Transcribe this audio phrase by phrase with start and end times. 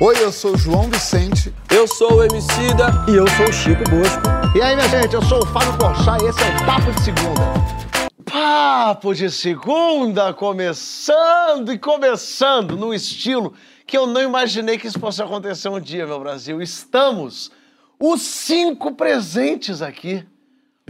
[0.00, 1.52] Oi, eu sou o João Vicente.
[1.68, 2.86] Eu sou o Emicida.
[3.08, 4.22] E eu sou o Chico Bosco.
[4.56, 7.02] E aí, minha gente, eu sou o Fábio Porchat e esse é o Papo de
[7.02, 7.42] Segunda.
[8.24, 13.54] Papo de Segunda começando e começando no estilo
[13.88, 16.62] que eu não imaginei que isso fosse acontecer um dia, meu Brasil.
[16.62, 17.50] Estamos
[17.98, 20.24] os cinco presentes aqui.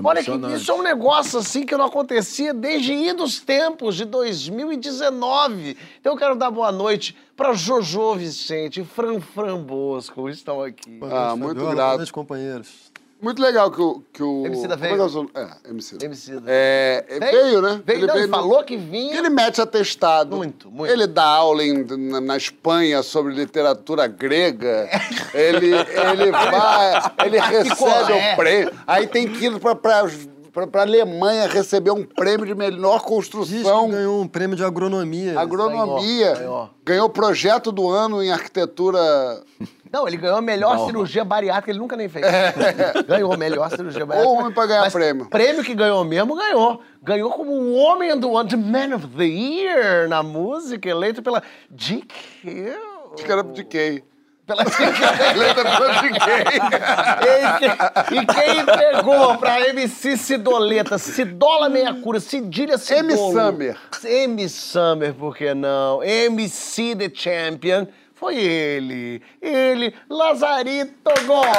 [0.02, 5.76] Olha que isso é um negócio assim que não acontecia desde idos tempos de 2019.
[6.00, 10.98] Então eu quero dar boa noite para Jojo Vicente e Fran Fran Bosco, estão aqui.
[11.10, 11.76] Ah, muito grato.
[11.76, 12.87] Boa noite, companheiros.
[13.20, 14.02] Muito legal que o.
[14.12, 14.94] Que o como é veio.
[14.94, 16.04] que é o seu- É, Emicida.
[16.04, 16.42] Emicida.
[16.46, 17.82] É, é, veio, né?
[17.84, 19.16] Veio, não, ele no- falou que vinha.
[19.18, 20.36] Ele mete atestado.
[20.36, 20.92] Muito, muito.
[20.92, 24.88] Ele dá aula em- na, na Espanha sobre literatura grega.
[25.34, 28.32] ele, ele vai, ele recebe é.
[28.32, 28.72] o prêmio.
[28.86, 30.08] Aí tem que ir pra, pra,
[30.52, 33.88] pra, pra Alemanha receber um prêmio de melhor Diz que construção.
[33.90, 35.38] ganhou um prêmio de agronomia.
[35.40, 36.34] Agronomia.
[36.34, 38.98] Ganhou, Ganhou projeto do ano em arquitetura.
[39.92, 42.24] Não, ele ganhou a melhor cirurgia bariátrica, ele nunca nem fez.
[43.06, 44.38] ganhou a melhor cirurgia bariátrica.
[44.38, 45.26] Homem pra ganhar Mas prêmio.
[45.26, 46.82] Prêmio que ganhou mesmo, ganhou.
[47.02, 51.42] Ganhou como o homem do ano, the man of the year na música, eleito pela
[51.70, 52.76] GQ.
[53.14, 54.02] Acho que era quem?
[54.48, 54.62] Pela.
[55.34, 56.16] Eleita pela GK.
[58.14, 63.10] e quem entregou pra MC Cidoleta, Cidola Meia Cura, Cidilha Cidolo.
[63.10, 63.16] M.
[63.16, 63.76] Summer.
[64.04, 64.48] M.
[64.48, 66.02] Summer, por que não?
[66.02, 67.86] MC The Champion.
[68.18, 69.22] Foi ele.
[69.40, 71.58] Ele, Lazarito Gomes.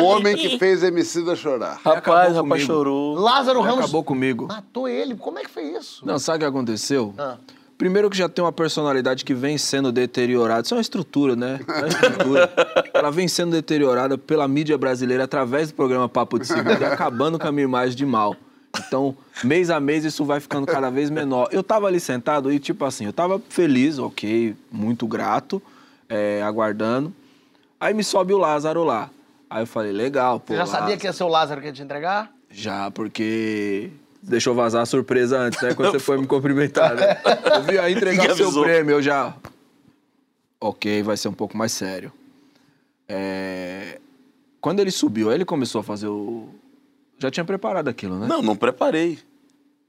[0.00, 1.80] O homem que fez Emicida chorar.
[1.84, 2.66] Rapaz, rapaz comigo.
[2.66, 3.14] chorou.
[3.14, 4.46] Lázaro Ramos Acabou comigo.
[4.46, 5.14] matou ele.
[5.16, 6.06] Como é que foi isso?
[6.06, 7.14] Não, sabe o que aconteceu?
[7.18, 7.36] Ah.
[7.76, 10.62] Primeiro que já tem uma personalidade que vem sendo deteriorada.
[10.62, 11.58] Isso é uma estrutura, né?
[11.66, 12.52] É uma estrutura.
[12.94, 17.38] Ela vem sendo deteriorada pela mídia brasileira através do programa Papo de Segunda e acabando
[17.40, 18.36] com a minha imagem de mal.
[18.78, 21.48] Então, mês a mês, isso vai ficando cada vez menor.
[21.52, 25.62] Eu tava ali sentado e, tipo assim, eu tava feliz, ok, muito grato,
[26.08, 27.12] é, aguardando.
[27.78, 29.10] Aí me sobe o Lázaro lá.
[29.50, 30.54] Aí eu falei, legal, pô.
[30.54, 31.00] Você já sabia Lázaro.
[31.00, 32.32] que ia ser o Lázaro que ia te entregar?
[32.50, 33.90] Já, porque
[34.22, 35.74] deixou vazar a surpresa antes, né?
[35.74, 37.18] Quando você foi me cumprimentar, né?
[37.56, 39.34] Eu vi aí entregar o seu prêmio, eu já...
[40.60, 42.12] Ok, vai ser um pouco mais sério.
[43.08, 43.98] É,
[44.60, 46.48] Quando ele subiu, aí ele começou a fazer o...
[47.22, 48.26] Já tinha preparado aquilo, né?
[48.26, 49.16] Não, não preparei.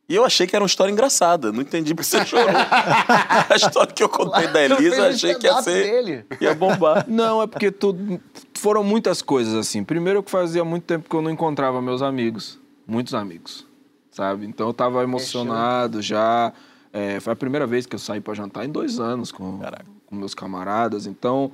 [0.07, 1.51] E eu achei que era uma história engraçada.
[1.51, 2.45] Não entendi porque você chorou.
[3.49, 5.83] a história que eu contei da Elisa, eu achei que ia ser.
[5.83, 6.25] dele.
[6.39, 7.05] Ia bombar.
[7.09, 8.22] Não, é porque tudo...
[8.53, 9.83] foram muitas coisas, assim.
[9.83, 12.59] Primeiro que fazia muito tempo que eu não encontrava meus amigos.
[12.85, 13.66] Muitos amigos,
[14.11, 14.45] sabe?
[14.45, 16.53] Então eu tava emocionado já.
[16.91, 19.59] É, foi a primeira vez que eu saí pra jantar em dois anos com,
[20.05, 21.07] com meus camaradas.
[21.07, 21.51] Então,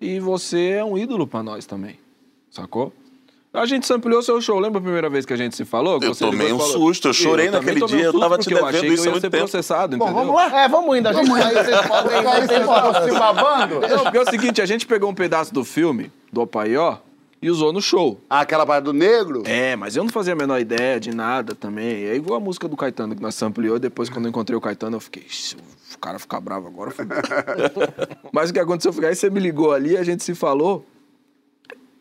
[0.00, 2.00] e você é um ídolo pra nós também,
[2.50, 2.92] sacou?
[3.52, 4.60] A gente sampleou seu show.
[4.60, 5.98] Lembra a primeira vez que a gente se falou?
[5.98, 8.20] Que Eu você tomei um falou- susto, eu chorei também naquele tomei um dia, eu
[8.20, 9.36] tava te porque eu devendo achei que isso eu ia ser tempo.
[9.42, 10.24] processado, Bom, entendeu?
[10.24, 10.60] vamos lá?
[10.62, 11.08] É, vamos indo.
[11.08, 13.80] A gente aí vocês podem aí se, se babando.
[13.88, 16.98] Não, porque é o seguinte, a gente pegou um pedaço do filme, do Opaió,
[17.42, 18.20] e usou no show.
[18.30, 19.42] Ah, aquela parte do negro?
[19.46, 22.04] É, mas eu não fazia a menor ideia de nada também.
[22.04, 23.78] É igual a música do Caetano que nós ampliou.
[23.80, 25.56] Depois, quando eu encontrei o Caetano, eu fiquei, "Ixi,
[25.94, 26.90] o cara ficar bravo agora.
[26.92, 27.04] Foi...
[28.30, 30.84] mas o que aconteceu foi que aí você me ligou ali, a gente se falou.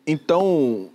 [0.06, 0.90] Então,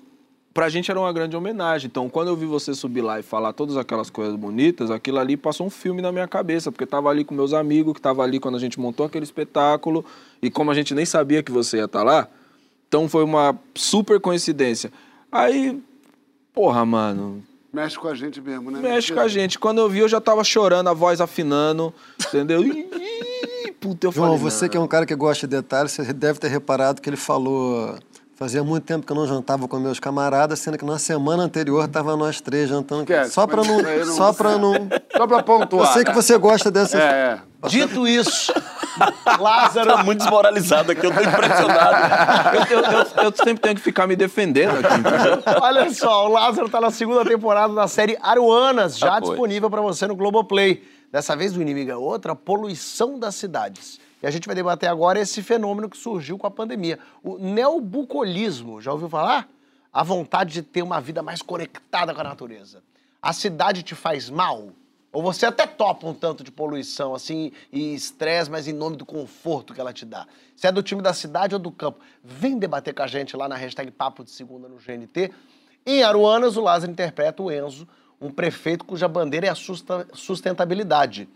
[0.54, 1.88] pra gente era uma grande homenagem.
[1.88, 5.36] Então, quando eu vi você subir lá e falar todas aquelas coisas bonitas, aquilo ali
[5.36, 8.22] passou um filme na minha cabeça, porque eu tava ali com meus amigos, que tava
[8.22, 10.04] ali quando a gente montou aquele espetáculo,
[10.40, 12.28] e como a gente nem sabia que você ia estar lá,
[12.86, 14.92] então foi uma super coincidência.
[15.30, 15.82] Aí,
[16.54, 17.42] porra, mano,
[17.72, 18.78] Mexe com a gente mesmo, né?
[18.78, 19.58] mexe com a gente.
[19.58, 21.92] Quando eu vi, eu já tava chorando, a voz afinando,
[22.28, 22.62] entendeu?
[22.64, 22.88] Ih,
[23.80, 24.70] Puta, eu João, falei, você não.
[24.70, 27.98] que é um cara que gosta de detalhes, você deve ter reparado que ele falou.
[28.36, 31.86] Fazia muito tempo que eu não jantava com meus camaradas, sendo que na semana anterior
[31.86, 33.04] tava nós três jantando.
[33.06, 33.78] Que é, Só pra não.
[33.80, 34.72] não- Só pra não.
[35.16, 35.92] Só pra Eu pontuar.
[35.92, 37.00] sei que você gosta dessas.
[37.00, 37.68] É, é.
[37.68, 38.52] Dito isso,
[39.40, 42.54] Lázaro Tá muito desmoralizado aqui, eu tô impressionado.
[42.70, 45.60] Eu, eu- eu- eu sempre tenho que ficar me defendendo aqui?
[45.62, 49.80] Olha só, o Lázaro tá na segunda temporada da série Aruanas, já Ah, disponível pra
[49.80, 50.82] você no Globoplay.
[51.10, 53.98] Dessa vez o inimigo é outra, a poluição das cidades.
[54.24, 58.80] E a gente vai debater agora esse fenômeno que surgiu com a pandemia, o neobucolismo.
[58.80, 59.46] Já ouviu falar?
[59.92, 62.82] A vontade de ter uma vida mais conectada com a natureza.
[63.20, 64.70] A cidade te faz mal?
[65.12, 69.04] Ou você até topa um tanto de poluição, assim, e estresse, mas em nome do
[69.04, 70.26] conforto que ela te dá.
[70.56, 73.46] Se é do time da cidade ou do campo, vem debater com a gente lá
[73.46, 75.34] na hashtag Papo de Segunda no GNT.
[75.84, 77.86] Em Aruanas, o Lázaro interpreta o Enzo,
[78.18, 79.54] um prefeito cuja bandeira é a
[80.14, 81.28] sustentabilidade.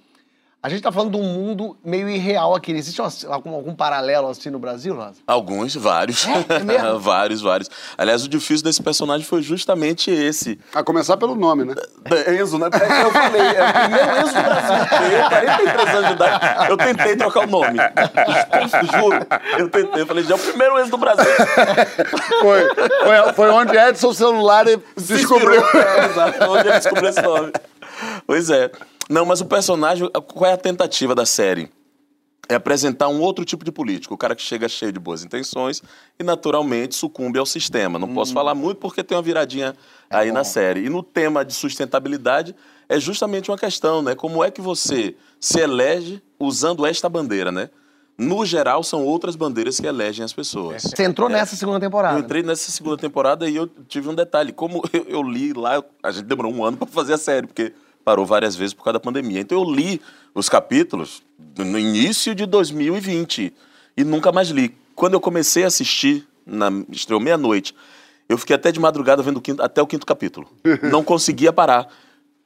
[0.61, 2.73] A gente tá falando de um mundo meio irreal aqui.
[2.73, 5.19] Existe uma- algum, algum paralelo assim no Brasil, Lázaro?
[5.25, 6.27] Alguns, vários.
[6.49, 6.99] É mesmo?
[6.99, 7.71] vários, vários.
[7.97, 10.59] Aliás, o difícil desse personagem foi justamente esse.
[10.75, 11.75] A começar pelo nome, né?
[12.41, 12.67] Enzo, né?
[12.73, 14.77] É, Eu falei, é o primeiro Enzo do Brasil.
[15.17, 17.79] Eu, 43 anos de idade, eu tentei trocar o nome.
[19.01, 19.27] Juro.
[19.59, 20.03] Eu tentei.
[20.03, 21.25] Eu falei, já é o primeiro Enzo do Brasil.
[22.41, 22.69] Foi,
[23.05, 24.65] foi, foi onde Edson celular
[24.97, 25.63] descobriu.
[25.63, 26.45] É, exato.
[26.51, 27.53] Onde ele descobriu esse nome.
[28.29, 28.71] Pois é.
[29.09, 31.71] Não, mas o personagem, qual é a tentativa da série?
[32.47, 35.83] É apresentar um outro tipo de político, o cara que chega cheio de boas intenções
[36.19, 37.99] e naturalmente sucumbe ao sistema.
[37.99, 39.75] Não posso falar muito porque tem uma viradinha
[40.11, 40.85] aí na série.
[40.85, 42.55] E no tema de sustentabilidade
[42.87, 44.15] é justamente uma questão, né?
[44.15, 47.71] Como é que você se elege usando esta bandeira, né?
[48.19, 50.83] No geral, são outras bandeiras que elegem as pessoas.
[50.83, 52.19] Você entrou nessa segunda temporada.
[52.19, 54.53] Eu entrei nessa segunda temporada e eu tive um detalhe.
[54.53, 57.73] Como eu, eu li lá, a gente demorou um ano para fazer a série, porque
[58.09, 59.39] parou várias vezes por causa da pandemia.
[59.41, 60.01] Então eu li
[60.35, 61.23] os capítulos
[61.59, 63.53] no início de 2020
[63.99, 64.75] e nunca mais li.
[64.95, 67.75] Quando eu comecei a assistir, na, estreou meia-noite,
[68.27, 70.49] eu fiquei até de madrugada vendo o quinto- até o quinto capítulo.
[70.91, 71.87] Não conseguia parar.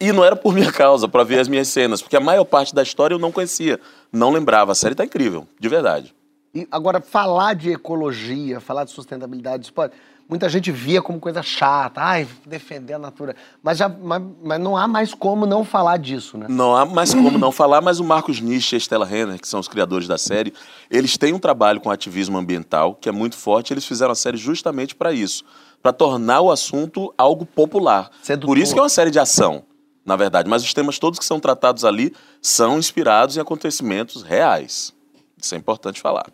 [0.00, 2.74] E não era por minha causa, para ver as minhas cenas, porque a maior parte
[2.74, 3.78] da história eu não conhecia,
[4.12, 4.72] não lembrava.
[4.72, 6.12] A série tá incrível, de verdade.
[6.52, 9.92] E agora, falar de ecologia, falar de sustentabilidade, isso pode-
[10.32, 13.36] muita gente via como coisa chata, ai, defender a natureza.
[13.62, 16.46] Mas, já, mas, mas não há mais como não falar disso, né?
[16.48, 19.46] Não há mais como não falar, mas o Marcos Nietzsche e a Stella Renner, que
[19.46, 20.54] são os criadores da série,
[20.90, 23.74] eles têm um trabalho com ativismo ambiental que é muito forte.
[23.74, 25.44] Eles fizeram a série justamente para isso,
[25.82, 28.10] para tornar o assunto algo popular.
[28.22, 28.46] Sedutor.
[28.46, 29.64] Por isso que é uma série de ação,
[30.02, 30.48] na verdade.
[30.48, 34.94] Mas os temas todos que são tratados ali são inspirados em acontecimentos reais.
[35.36, 36.24] Isso é importante falar.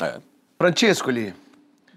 [0.00, 0.20] É.
[0.56, 1.34] Francisco, ali,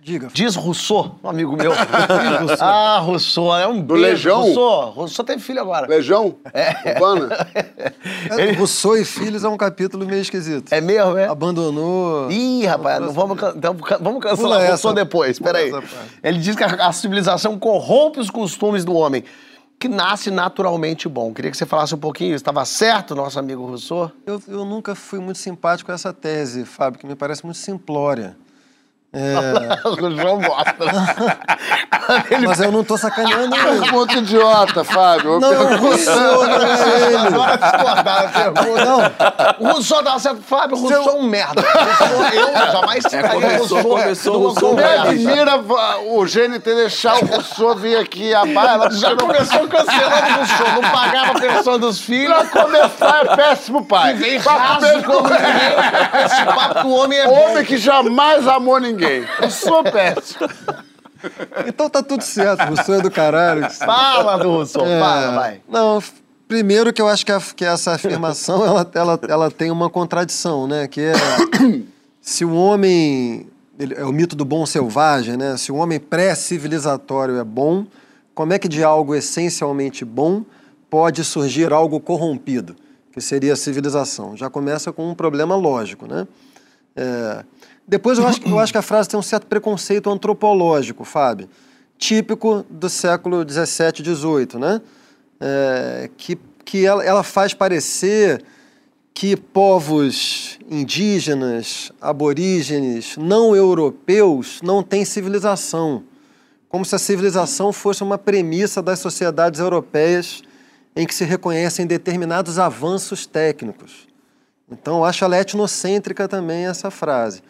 [0.05, 0.29] Diga.
[0.31, 1.71] diz Rousseau, um amigo meu.
[2.61, 4.05] ah, Rousseau, é um Do beijo.
[4.07, 4.41] Legião?
[4.43, 5.87] Rousseau, Rousseau teve filho agora.
[5.87, 6.35] Legião?
[6.85, 7.29] Urbana?
[8.37, 10.71] É, Rousseau e Filhos é um capítulo meio esquisito.
[10.71, 11.27] É mesmo, é?
[11.27, 12.29] Abandonou.
[12.29, 14.69] Ih, rapaz, não vamos, can- então, vamos cancelar Pula.
[14.69, 15.71] Rousseau depois, Pula peraí.
[16.23, 19.23] Ele diz que a, a civilização corrompe os costumes do homem,
[19.79, 21.33] que nasce naturalmente bom.
[21.33, 24.11] Queria que você falasse um pouquinho, estava certo, nosso amigo Rousseau?
[24.23, 28.37] Eu, eu nunca fui muito simpático a essa tese, Fábio, que me parece muito simplória.
[29.15, 30.75] É, o João gosta.
[32.29, 33.91] Ele mas eu não tô sacaneando ele.
[33.91, 35.39] Muito idiota, Fábio.
[35.39, 37.15] Não, o Rousseau não é ele.
[37.17, 38.85] Agora discordar da pergunta.
[38.85, 40.41] Não, O Rousseau tava certo.
[40.43, 41.63] Fábio, o Rousseau é um merda.
[41.63, 43.83] Rousseau, eu jamais citaria começou- Rousseau.
[43.83, 45.09] começou numa Rousseau Me conversa.
[45.09, 45.57] admira
[46.05, 48.91] o GNT deixar o Rousseau vir aqui a baila.
[48.91, 50.81] Já começou cancelando o Rousseau.
[50.81, 52.37] Não pagava a pensão dos filhos.
[52.49, 54.11] Pra começar, é péssimo pai.
[54.11, 56.23] E vem raso como ninguém.
[56.25, 57.27] Esse papo do homem é.
[57.27, 59.04] Homem que jamais amou ninguém.
[59.41, 60.47] Eu sou péssimo.
[61.67, 62.61] então tá tudo certo.
[62.65, 63.69] Rousseau é do caralho.
[63.71, 65.61] Fala do Rousseau, É, fala, vai.
[65.67, 66.01] Não,
[66.47, 70.67] primeiro que eu acho que, a- que essa afirmação ela, ela, ela tem uma contradição,
[70.67, 70.87] né?
[70.87, 71.13] Que é
[72.21, 73.47] se o homem
[73.79, 75.57] ele- é o mito do bom selvagem, né?
[75.57, 77.85] Se o homem pré-civilizatório é bom,
[78.33, 80.43] como é que de algo essencialmente bom
[80.89, 82.75] pode surgir algo corrompido,
[83.11, 84.35] que seria a civilização?
[84.37, 86.27] Já começa com um problema lógico, né?
[86.95, 87.43] É,
[87.87, 91.47] Depois eu acho, que- eu acho que a frase tem um certo preconceito antropológico, Fábio,
[91.97, 94.81] típico do século XVII, XVIII, né?
[95.39, 98.43] É, que que ela, ela faz parecer
[99.13, 106.03] que povos indígenas, aborígenes, não europeus não têm civilização,
[106.67, 110.41] como se a civilização fosse uma premissa das sociedades europeias
[110.95, 114.07] em que se reconhecem determinados avanços técnicos.
[114.69, 117.43] Então, acho ela etnocêntrica também, essa frase.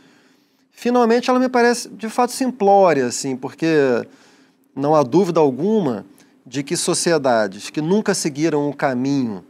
[0.76, 4.06] Finalmente, ela me parece de fato simplória, assim, porque
[4.76, 6.06] não há dúvida alguma
[6.46, 9.44] de que sociedades que nunca seguiram o caminho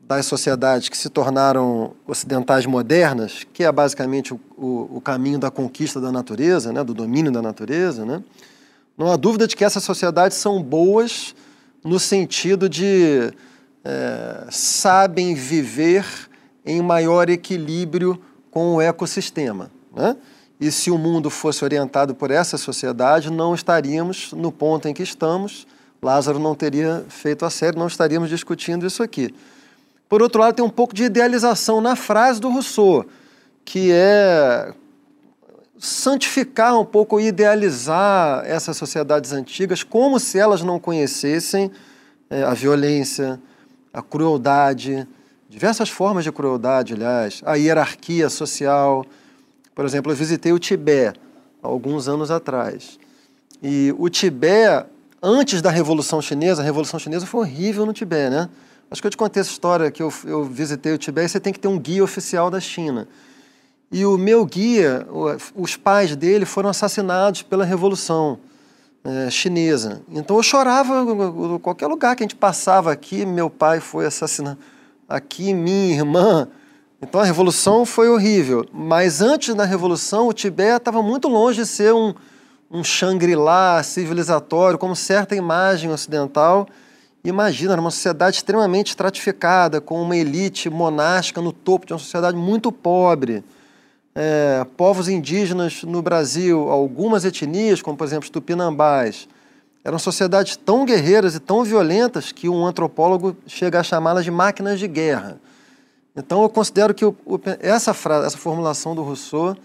[0.00, 5.50] das sociedades que se tornaram ocidentais modernas, que é basicamente o, o, o caminho da
[5.50, 8.22] conquista da natureza, né, do domínio da natureza, né,
[8.96, 11.34] não há dúvida de que essas sociedades são boas
[11.82, 13.32] no sentido de
[13.84, 16.04] eh, sabem viver
[16.64, 19.70] em maior equilíbrio com o ecossistema.
[19.94, 20.16] Né?
[20.58, 25.02] E se o mundo fosse orientado por essa sociedade, não estaríamos no ponto em que
[25.02, 25.66] estamos.
[26.02, 29.34] Lázaro não teria feito a série, não estaríamos discutindo isso aqui.
[30.08, 33.04] Por outro lado, tem um pouco de idealização na frase do Rousseau,
[33.64, 34.72] que é
[35.78, 41.70] santificar um pouco, idealizar essas sociedades antigas, como se elas não conhecessem
[42.30, 43.40] eh, a violência,
[43.92, 45.06] a crueldade,
[45.48, 49.04] diversas formas de crueldade, aliás, a hierarquia social.
[49.76, 51.20] Por exemplo, eu visitei o Tibete
[51.62, 52.98] alguns anos atrás.
[53.62, 54.86] E o Tibete,
[55.22, 58.48] antes da Revolução Chinesa, a Revolução Chinesa foi horrível no Tibete, né?
[58.90, 61.40] Acho que eu te contei essa história que eu, eu visitei o Tibete e você
[61.40, 63.06] tem que ter um guia oficial da China.
[63.92, 65.06] E o meu guia,
[65.54, 68.38] os pais dele foram assassinados pela Revolução
[69.04, 70.00] eh, Chinesa.
[70.08, 74.58] Então eu chorava em qualquer lugar que a gente passava aqui, meu pai foi assassinado.
[75.06, 76.48] Aqui, minha irmã.
[77.00, 78.66] Então a Revolução foi horrível.
[78.72, 82.14] Mas antes da Revolução, o Tibete estava muito longe de ser um,
[82.70, 86.66] um Shangri-La civilizatório, como certa imagem ocidental.
[87.22, 92.36] Imagina, era uma sociedade extremamente estratificada, com uma elite monástica no topo de uma sociedade
[92.36, 93.44] muito pobre.
[94.14, 99.28] É, povos indígenas no Brasil, algumas etnias, como por exemplo os tupinambás,
[99.84, 104.78] eram sociedades tão guerreiras e tão violentas que um antropólogo chega a chamá-las de máquinas
[104.78, 105.38] de guerra.
[106.16, 109.56] Então eu considero que o- o- essa frase, essa formulação do Rousseau,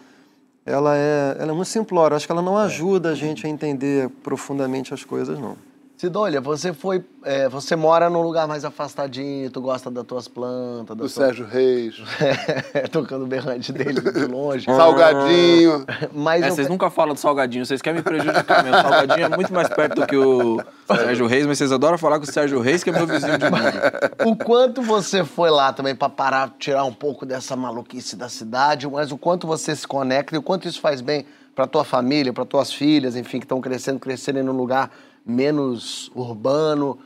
[0.65, 2.13] ela é, ela é muito simplória.
[2.13, 5.55] Eu Acho que ela não ajuda a gente a entender profundamente as coisas, não.
[6.01, 7.03] Sidônia, você foi.
[7.23, 11.27] é, você mora num lugar mais afastadinho, tu gosta das tuas plantas, Do das tuas-
[11.27, 11.93] Sérgio Reis.
[12.91, 14.65] tocando o berrante dele de longe.
[14.75, 15.85] Salgadinho.
[16.11, 18.79] Mas É, eu- vocês nunca falam do salgadinho, vocês querem me prejudicar mesmo.
[18.79, 22.17] O salgadinho é muito mais perto do que o Sérgio Reis, mas vocês adoram falar
[22.17, 23.45] com o Sérgio Reis, que é meu vizinho de
[24.25, 28.87] o quanto você foi lá também pra parar, tirar um pouco dessa maluquice da cidade,
[28.89, 32.33] mas o quanto você se conecta e o quanto isso faz bem pra tua família,
[32.33, 34.89] pra tuas filhas, enfim, que estão crescendo, crescendo num lugar
[35.25, 36.97] menos urbano.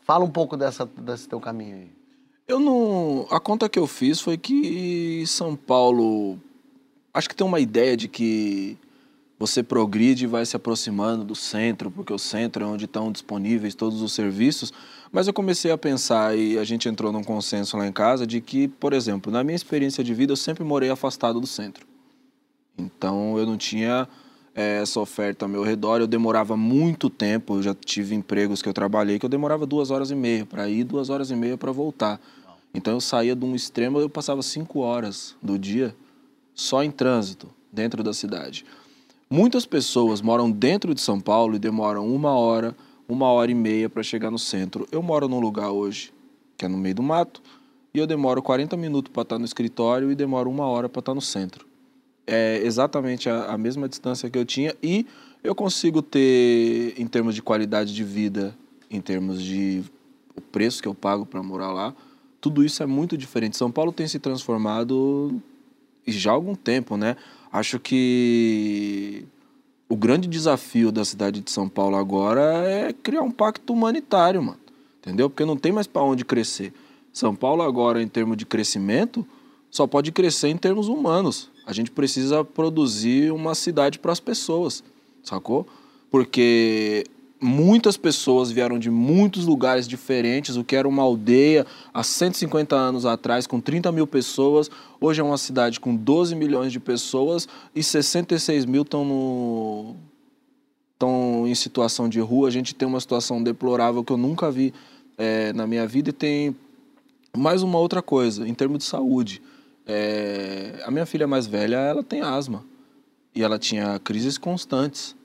[0.00, 1.90] Fala um pouco dessa, desse teu caminho aí.
[2.46, 3.26] Eu não.
[3.30, 6.38] A conta que eu fiz foi que São Paulo.
[7.14, 8.76] Acho que tem uma ideia de que
[9.38, 13.74] você progride e vai se aproximando do centro, porque o centro é onde estão disponíveis
[13.74, 14.72] todos os serviços.
[15.10, 18.40] Mas eu comecei a pensar e a gente entrou num consenso lá em casa de
[18.40, 21.86] que, por exemplo, na minha experiência de vida, eu sempre morei afastado do centro.
[22.78, 24.08] Então eu não tinha
[24.54, 28.72] essa oferta ao meu redor, eu demorava muito tempo, eu já tive empregos que eu
[28.72, 31.72] trabalhei que eu demorava duas horas e meia para ir, duas horas e meia para
[31.72, 32.20] voltar.
[32.74, 35.94] Então eu saía de um extremo, eu passava cinco horas do dia
[36.54, 38.64] só em trânsito dentro da cidade.
[39.28, 42.76] Muitas pessoas moram dentro de São Paulo e demoram uma hora,
[43.08, 44.86] uma hora e meia para chegar no centro.
[44.92, 46.12] Eu moro num lugar hoje
[46.56, 47.42] que é no meio do mato
[47.94, 51.14] e eu demoro 40 minutos para estar no escritório e demoro uma hora para estar
[51.14, 51.71] no centro
[52.26, 55.06] é exatamente a, a mesma distância que eu tinha e
[55.42, 58.56] eu consigo ter, em termos de qualidade de vida,
[58.90, 59.82] em termos de
[60.36, 61.94] o preço que eu pago para morar lá,
[62.40, 63.56] tudo isso é muito diferente.
[63.56, 65.40] São Paulo tem se transformado
[66.06, 67.16] já há algum tempo, né?
[67.52, 69.24] Acho que
[69.88, 74.58] o grande desafio da cidade de São Paulo agora é criar um pacto humanitário, mano.
[74.98, 75.28] Entendeu?
[75.28, 76.72] Porque não tem mais para onde crescer.
[77.12, 79.26] São Paulo agora, em termos de crescimento,
[79.70, 81.50] só pode crescer em termos humanos.
[81.66, 84.82] A gente precisa produzir uma cidade para as pessoas,
[85.22, 85.66] sacou?
[86.10, 87.04] Porque
[87.42, 90.56] muitas pessoas vieram de muitos lugares diferentes.
[90.56, 95.24] O que era uma aldeia há 150 anos atrás, com 30 mil pessoas, hoje é
[95.24, 99.96] uma cidade com 12 milhões de pessoas e 66 mil estão no
[100.92, 102.46] estão em situação de rua.
[102.46, 104.72] A gente tem uma situação deplorável que eu nunca vi
[105.18, 106.54] eh, na minha vida e tem
[107.36, 109.42] mais uma outra coisa, em termos de saúde.
[109.86, 112.64] É, a minha filha mais velha, ela tem asma.
[113.34, 115.16] E ela tinha crises constantes,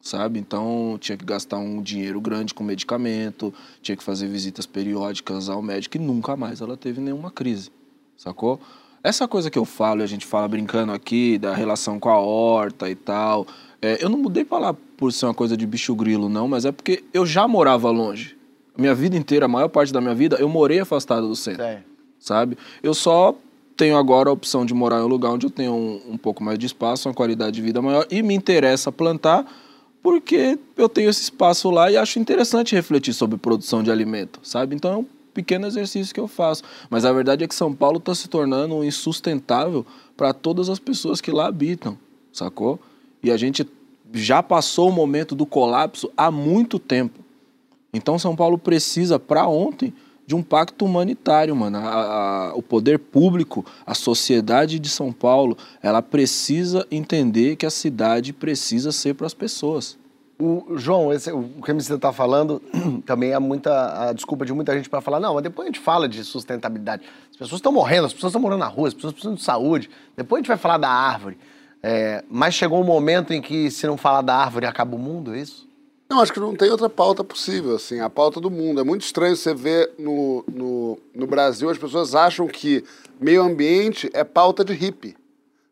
[0.00, 0.38] sabe?
[0.38, 5.62] Então, tinha que gastar um dinheiro grande com medicamento, tinha que fazer visitas periódicas ao
[5.62, 7.70] médico e nunca mais ela teve nenhuma crise,
[8.16, 8.60] sacou?
[9.02, 12.18] Essa coisa que eu falo, e a gente fala brincando aqui, da relação com a
[12.18, 13.46] horta e tal,
[13.80, 16.64] é, eu não mudei pra lá por ser uma coisa de bicho grilo, não, mas
[16.64, 18.36] é porque eu já morava longe.
[18.76, 21.62] A minha vida inteira, a maior parte da minha vida, eu morei afastado do centro
[21.62, 21.82] É.
[22.18, 22.56] sabe?
[22.82, 23.36] Eu só
[23.76, 26.42] tenho agora a opção de morar em um lugar onde eu tenho um, um pouco
[26.42, 29.46] mais de espaço, uma qualidade de vida maior e me interessa plantar
[30.04, 34.76] porque eu tenho esse espaço lá e acho interessante refletir sobre produção de alimento, sabe?
[34.76, 36.62] Então é um pequeno exercício que eu faço.
[36.90, 41.22] Mas a verdade é que São Paulo está se tornando insustentável para todas as pessoas
[41.22, 41.96] que lá habitam,
[42.30, 42.78] sacou?
[43.22, 43.66] E a gente
[44.12, 47.20] já passou o momento do colapso há muito tempo.
[47.90, 49.90] Então São Paulo precisa, para ontem,
[50.26, 51.78] de um pacto humanitário, mano.
[51.78, 51.80] A-
[52.50, 58.32] a- o poder público, a sociedade de São Paulo, ela precisa entender que a cidade
[58.32, 59.98] precisa ser para as pessoas.
[60.40, 62.60] O João, esse- o que você está falando
[63.06, 65.78] também é muita a desculpa de muita gente para falar, não, mas depois a gente
[65.78, 67.02] fala de sustentabilidade.
[67.30, 69.88] As pessoas estão morrendo, as pessoas estão morando na rua, as pessoas precisam de saúde.
[70.16, 71.38] Depois a gente vai falar da árvore.
[71.82, 75.34] É, mas chegou um momento em que, se não falar da árvore, acaba o mundo,
[75.34, 75.68] é isso?
[76.14, 78.80] Não, acho que não tem outra pauta possível, assim, a pauta do mundo.
[78.80, 82.84] É muito estranho você ver no, no, no Brasil as pessoas acham que
[83.20, 85.16] meio ambiente é pauta de hippie.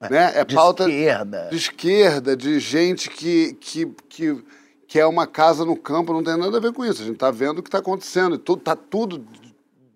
[0.00, 0.32] Né?
[0.34, 1.48] É De pauta esquerda.
[1.48, 4.44] de esquerda, de gente que, que, que,
[4.88, 7.02] que é uma casa no campo, não tem nada a ver com isso.
[7.02, 8.34] A gente está vendo o que está acontecendo.
[8.34, 9.24] e tudo, tá tudo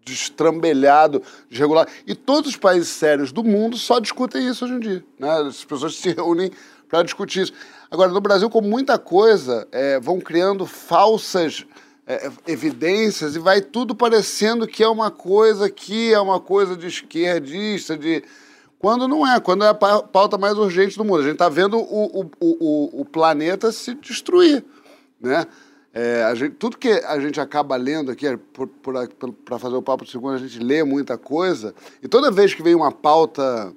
[0.04, 1.90] destrambelhado, desregulado.
[2.06, 5.04] E todos os países sérios do mundo só discutem isso hoje em dia.
[5.18, 5.28] Né?
[5.28, 6.52] As pessoas se reúnem
[6.88, 7.52] para discutir isso.
[7.90, 11.64] Agora, no Brasil, com muita coisa, é, vão criando falsas
[12.06, 16.86] é, evidências e vai tudo parecendo que é uma coisa que é uma coisa de
[16.86, 18.22] esquerdista, de.
[18.78, 21.20] Quando não é, quando é a pa- pauta mais urgente do mundo.
[21.20, 24.64] A gente está vendo o, o, o, o planeta se destruir.
[25.20, 25.46] Né?
[25.94, 28.26] É, gente, tudo que a gente acaba lendo aqui,
[29.46, 32.62] para fazer o papo de segunda, a gente lê muita coisa, e toda vez que
[32.62, 33.72] vem uma pauta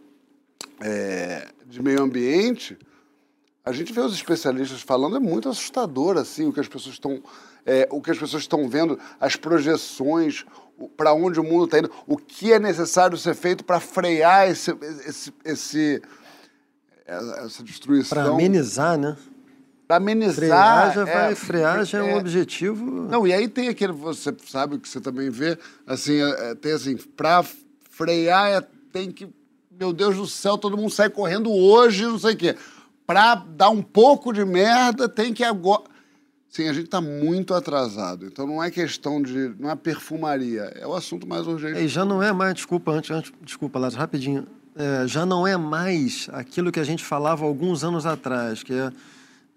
[0.82, 2.78] é, de meio ambiente,
[3.64, 7.22] a gente vê os especialistas falando, é muito assustador assim, o que as pessoas estão
[7.66, 10.46] é, o que as pessoas estão vendo, as projeções,
[10.98, 14.76] para onde o mundo está indo, o que é necessário ser feito para frear esse,
[15.06, 16.02] esse, esse,
[17.06, 18.18] essa destruição.
[18.18, 19.16] Para amenizar, né?
[19.88, 20.36] Para amenizar.
[20.36, 22.18] Frear já, é, vai, frear já é um é.
[22.18, 22.86] objetivo.
[22.86, 26.72] Não, e aí tem aquele, você sabe que você também vê, assim, é, é, tem
[26.72, 27.44] assim, para
[27.90, 28.62] frear é,
[28.92, 29.28] tem que,
[29.72, 32.56] meu Deus do céu, todo mundo sai correndo hoje, não sei o quê.
[33.10, 35.82] Para dar um pouco de merda, tem que agora.
[36.48, 38.28] Sim, a gente está muito atrasado.
[38.28, 39.52] Então não é questão de.
[39.58, 40.72] Não é perfumaria.
[40.76, 41.80] É o assunto mais urgente.
[41.80, 44.46] E já não é mais, desculpa, antes, antes desculpa, Lázaro, rapidinho.
[44.76, 48.92] É, já não é mais aquilo que a gente falava alguns anos atrás, que é,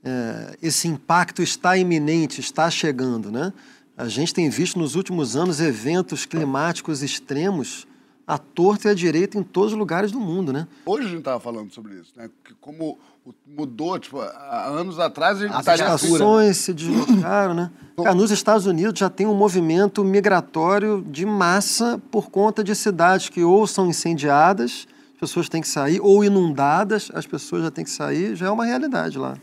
[0.03, 3.53] é, esse impacto está iminente, está chegando, né?
[3.95, 7.87] A gente tem visto nos últimos anos eventos climáticos extremos
[8.27, 10.67] à torta e à direita em todos os lugares do mundo, né?
[10.87, 12.31] Hoje a gente estava falando sobre isso, né?
[12.45, 12.99] Que como
[13.47, 17.71] mudou, tipo, há anos atrás a gente As assim, estações se deslocaram, né?
[17.97, 23.29] Cara, nos Estados Unidos já tem um movimento migratório de massa por conta de cidades
[23.29, 27.85] que ou são incendiadas, as pessoas têm que sair, ou inundadas, as pessoas já têm
[27.85, 29.37] que sair, já é uma realidade lá.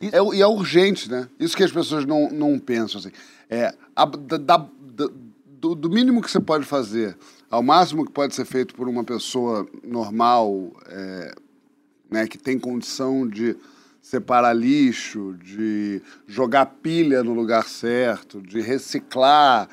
[0.00, 1.26] É, e é urgente, né?
[1.40, 3.00] Isso que as pessoas não, não pensam.
[3.00, 3.10] Assim.
[3.48, 4.66] É, a- da- da-
[5.60, 7.16] do, do mínimo que você pode fazer
[7.54, 11.34] ao máximo que pode ser feito por uma pessoa normal, é,
[12.10, 13.56] né, que tem condição de
[14.02, 19.68] separar lixo, de jogar pilha no lugar certo, de reciclar.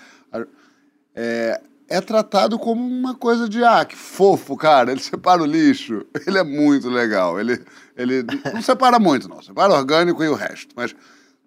[1.16, 1.60] É,
[1.90, 6.38] é tratado como uma coisa de, ah, que fofo, cara, ele separa o lixo, ele
[6.38, 7.60] é muito legal, ele,
[7.98, 8.24] ele
[8.54, 10.96] não separa muito, não, separa orgânico e o resto, mas,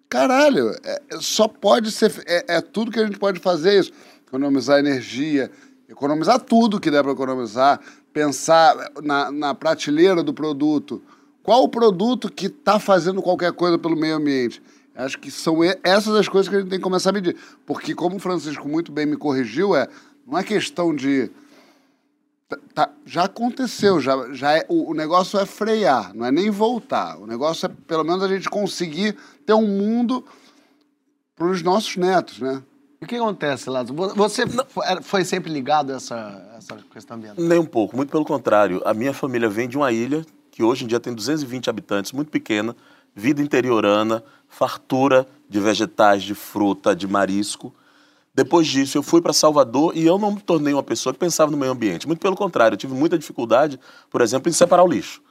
[0.09, 3.91] caralho, é- só pode ser, é, é tudo que a gente pode fazer isso,
[4.27, 5.49] economizar energia,
[5.87, 7.79] economizar tudo que der para economizar,
[8.11, 11.01] pensar na, na prateleira do produto,
[11.43, 14.61] qual o produto que está fazendo qualquer coisa pelo meio ambiente?
[14.95, 17.35] Acho que são essas as coisas que a gente tem que começar a medir.
[17.65, 19.87] Porque, como o Francisco muito bem me corrigiu, é,
[20.25, 21.29] não é questão de.
[22.47, 26.49] tá- tá- já aconteceu, já, já é, o, o negócio é frear, não é nem
[26.49, 27.19] voltar.
[27.19, 30.25] O negócio é, pelo menos, a gente conseguir ter um mundo
[31.35, 32.63] para os nossos netos, né?
[33.01, 33.93] O que acontece, Lázaro?
[33.93, 34.43] Vo- Você
[34.83, 37.43] era- foi sempre ligado a essa, essa questão ambiental?
[37.43, 38.81] Nem um pouco, muito pelo contrário.
[38.85, 42.31] A minha família vem de uma ilha que hoje em dia tem 220 habitantes, muito
[42.31, 42.75] pequena,
[43.13, 47.73] vida interiorana, fartura de vegetais, de fruta, de marisco.
[48.33, 51.51] Depois disso, eu fui para Salvador e eu não me tornei uma pessoa que pensava
[51.51, 52.07] no meio ambiente.
[52.07, 53.79] Muito pelo contrário, eu tive muita dificuldade,
[54.09, 55.21] por exemplo, em separar o lixo.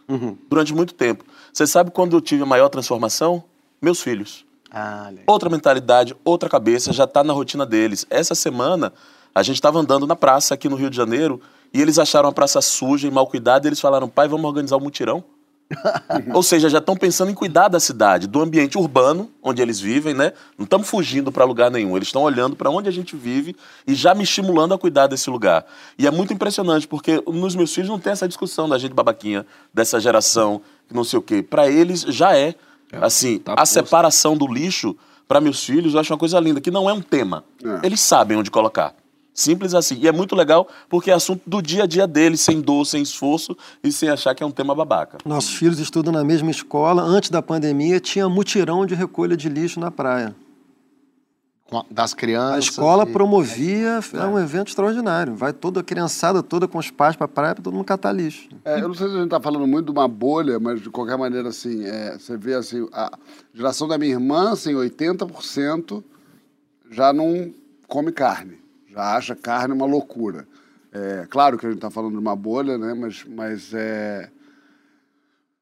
[0.48, 1.24] Durante muito tempo.
[1.53, 3.42] Você sabe quando eu tive a maior transformação?
[3.81, 4.44] Meus filhos.
[4.77, 5.13] Ah.
[5.25, 8.05] Outra mentalidade, outra cabeça, já está na rotina deles.
[8.11, 8.93] Essa semana,
[9.33, 11.41] a gente estava andando na praça aqui no Rio de Janeiro
[11.73, 14.77] e eles acharam a praça suja e mal cuidada e eles falaram, pai, vamos organizar
[14.77, 15.23] um mutirão?
[16.35, 20.13] Ou seja, já estão pensando em cuidar da cidade, do ambiente urbano onde eles vivem,
[20.13, 20.33] né?
[20.59, 21.97] Não estamos fugindo para lugar nenhum.
[21.97, 23.55] Eles estão olhando para onde a gente vive
[23.87, 25.65] e já me estimulando a cuidar desse lugar.
[25.97, 29.47] E é muito impressionante, porque nos meus filhos não tem essa discussão da gente babaquinha,
[29.73, 30.61] dessa geração,
[30.93, 31.43] não sei o quê.
[31.43, 32.57] Para eles já é.
[33.00, 36.70] Assim, tá a separação do lixo, para meus filhos, eu acho uma coisa linda, que
[36.70, 37.44] não é um tema.
[37.64, 37.87] É.
[37.87, 38.94] Eles sabem onde colocar.
[39.33, 39.98] Simples assim.
[40.00, 43.02] E é muito legal porque é assunto do dia a dia deles, sem dor, sem
[43.02, 45.18] esforço e sem achar que é um tema babaca.
[45.24, 47.02] Nossos filhos estudam na mesma escola.
[47.02, 50.37] Antes da pandemia, tinha mutirão de recolha de lixo na praia.
[51.79, 52.65] A- Das A crianças.
[52.65, 55.35] escola e- promovia, é um evento extraordinário.
[55.35, 58.49] Vai toda a criançada toda com os pais para a praia todo mundo catar lixo.
[58.65, 60.91] É, eu não sei se a gente está falando muito de uma bolha, mas de
[60.91, 63.11] qualquer maneira, assim, é, você vê assim, a
[63.53, 66.03] geração da minha irmã, assim, 80%
[66.91, 67.53] já não
[67.89, 68.59] come carne.
[68.89, 70.47] Já acha carne uma loucura.
[70.93, 72.95] É, claro que a gente está falando de uma bolha, né?
[72.95, 74.31] Mas, mas é,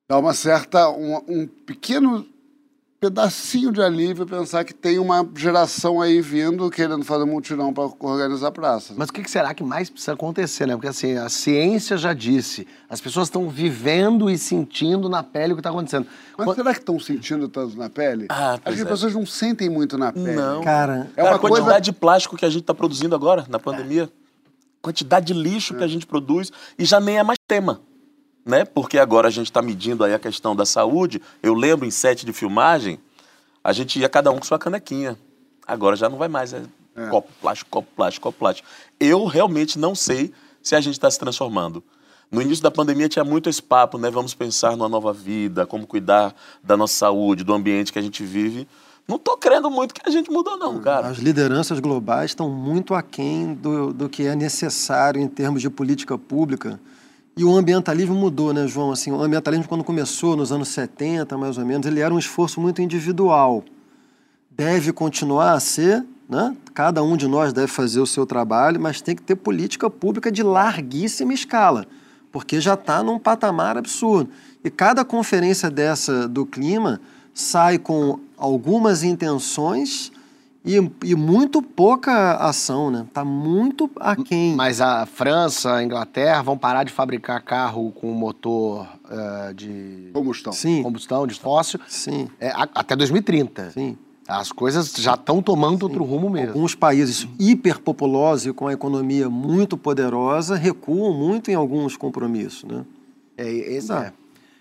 [0.08, 2.26] dá uma certa, um, um pequeno
[3.02, 8.46] pedacinho de alívio pensar que tem uma geração aí vindo querendo fazer mutirão para organizar
[8.46, 8.94] a praça.
[8.96, 10.74] Mas o que será que mais precisa acontecer, né?
[10.76, 15.56] Porque assim, a ciência já disse, as pessoas estão vivendo e sentindo na pele o
[15.56, 16.06] que está acontecendo.
[16.38, 18.26] Mas Quando- será que estão sentindo tanto na pele?
[18.28, 18.84] Ah, Acho que as é.
[18.84, 20.36] pessoas não sentem muito na pele.
[20.36, 20.62] Não.
[20.62, 21.80] Cara, É Cara, uma a quantidade coisa.
[21.80, 24.08] de plástico que a gente está produzindo agora, na pandemia.
[24.80, 27.80] quantidade de lixo que a gente produz e já nem é mais tema.
[28.44, 28.64] Né?
[28.64, 31.22] Porque agora a gente está medindo aí a questão da saúde.
[31.42, 32.98] Eu lembro em sete de filmagem,
[33.62, 35.16] a gente ia cada um com sua canequinha.
[35.66, 36.62] Agora já não vai mais, é,
[36.96, 37.06] É.
[37.08, 38.68] copo plástico, copo plástico, copo plástico.
[38.98, 41.82] Eu realmente não sei se a gente está se transformando.
[42.30, 44.10] No início da pandemia tinha muito esse papo, né?
[44.10, 48.24] Vamos pensar numa nova vida, como cuidar da nossa saúde, do ambiente que a gente
[48.24, 48.66] vive.
[49.06, 51.08] Não tô crendo muito que a gente mudou, não, cara.
[51.08, 56.16] As lideranças globais estão muito aquém do, do que é necessário em termos de política
[56.16, 56.80] pública.
[57.36, 58.92] E o ambientalismo mudou, né, João?
[58.92, 62.60] Assim, o ambientalismo, quando começou, nos anos 70, mais ou menos, ele era um esforço
[62.60, 63.64] muito individual.
[64.50, 66.54] Deve continuar a ser, né?
[66.74, 70.30] Cada um de nós deve fazer o seu trabalho, mas tem que ter política pública
[70.30, 71.86] de larguíssima escala,
[72.30, 74.28] porque já está num patamar absurdo.
[74.62, 77.00] E cada conferência dessa do clima
[77.32, 80.12] sai com algumas intenções
[80.64, 83.06] e, e muito pouca ação, né?
[83.12, 84.54] Tá muito aquém.
[84.54, 90.52] Mas a França, a Inglaterra vão parar de fabricar carro com motor eh, de Combustão.
[90.52, 93.70] Sim, combustão, de fóssil, sim, é, a- até 2030.
[93.70, 93.96] sim.
[94.28, 96.50] As coisas já estão tomando outro rumo mesmo.
[96.50, 102.84] Alguns países hiperpopulosos e com a economia muito poderosa recuam muito em alguns compromissos, né?
[103.36, 104.12] É, esse é.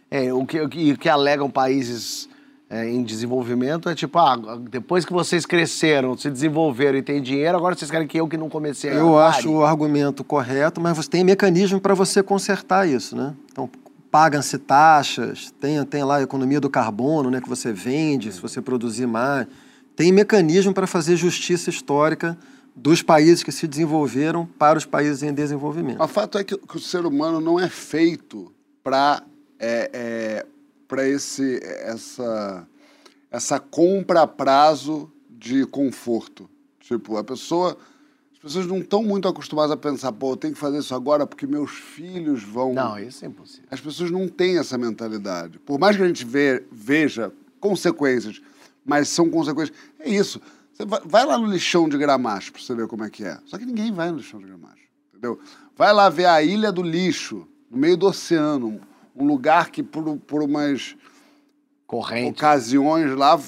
[0.10, 2.28] É, o que, o que, o que alegam países
[2.72, 4.38] é, em desenvolvimento é tipo, ah,
[4.70, 8.38] depois que vocês cresceram, se desenvolveram e têm dinheiro, agora vocês querem que eu que
[8.38, 9.38] não comecei a Eu pare.
[9.38, 13.34] acho o argumento correto, mas você tem mecanismo para você consertar isso, né?
[13.52, 13.70] Então,
[14.10, 18.62] pagam-se taxas, tem, tem lá a economia do carbono, né, que você vende se você
[18.62, 19.48] produzir mais.
[19.94, 22.38] Tem mecanismo para fazer justiça histórica
[22.74, 26.02] dos países que se desenvolveram para os países em desenvolvimento.
[26.02, 28.50] O fato é que, que o ser humano não é feito
[28.82, 29.22] para
[29.60, 30.46] é, é,
[30.92, 32.68] para esse essa
[33.32, 36.50] essa compra a prazo de conforto.
[36.82, 37.78] Tipo, a pessoa
[38.34, 41.26] as pessoas não estão muito acostumadas a pensar, pô, eu tenho que fazer isso agora
[41.26, 42.74] porque meus filhos vão.
[42.74, 43.66] Não, isso é impossível.
[43.72, 45.60] As pessoas não têm essa mentalidade.
[45.60, 48.42] Por mais que a gente ve- veja consequências,
[48.84, 49.78] mas são consequências.
[49.98, 50.42] É isso.
[50.74, 53.38] Você vai, vai lá no lixão de Gramacho para você ver como é que é.
[53.46, 55.40] Só que ninguém vai no lixão de Gramacho, entendeu?
[55.78, 58.82] Vai lá ver a Ilha do Lixo, no meio do oceano,
[59.16, 60.96] um lugar que por, por umas
[61.88, 62.30] Corrente.
[62.38, 63.40] ocasiões lá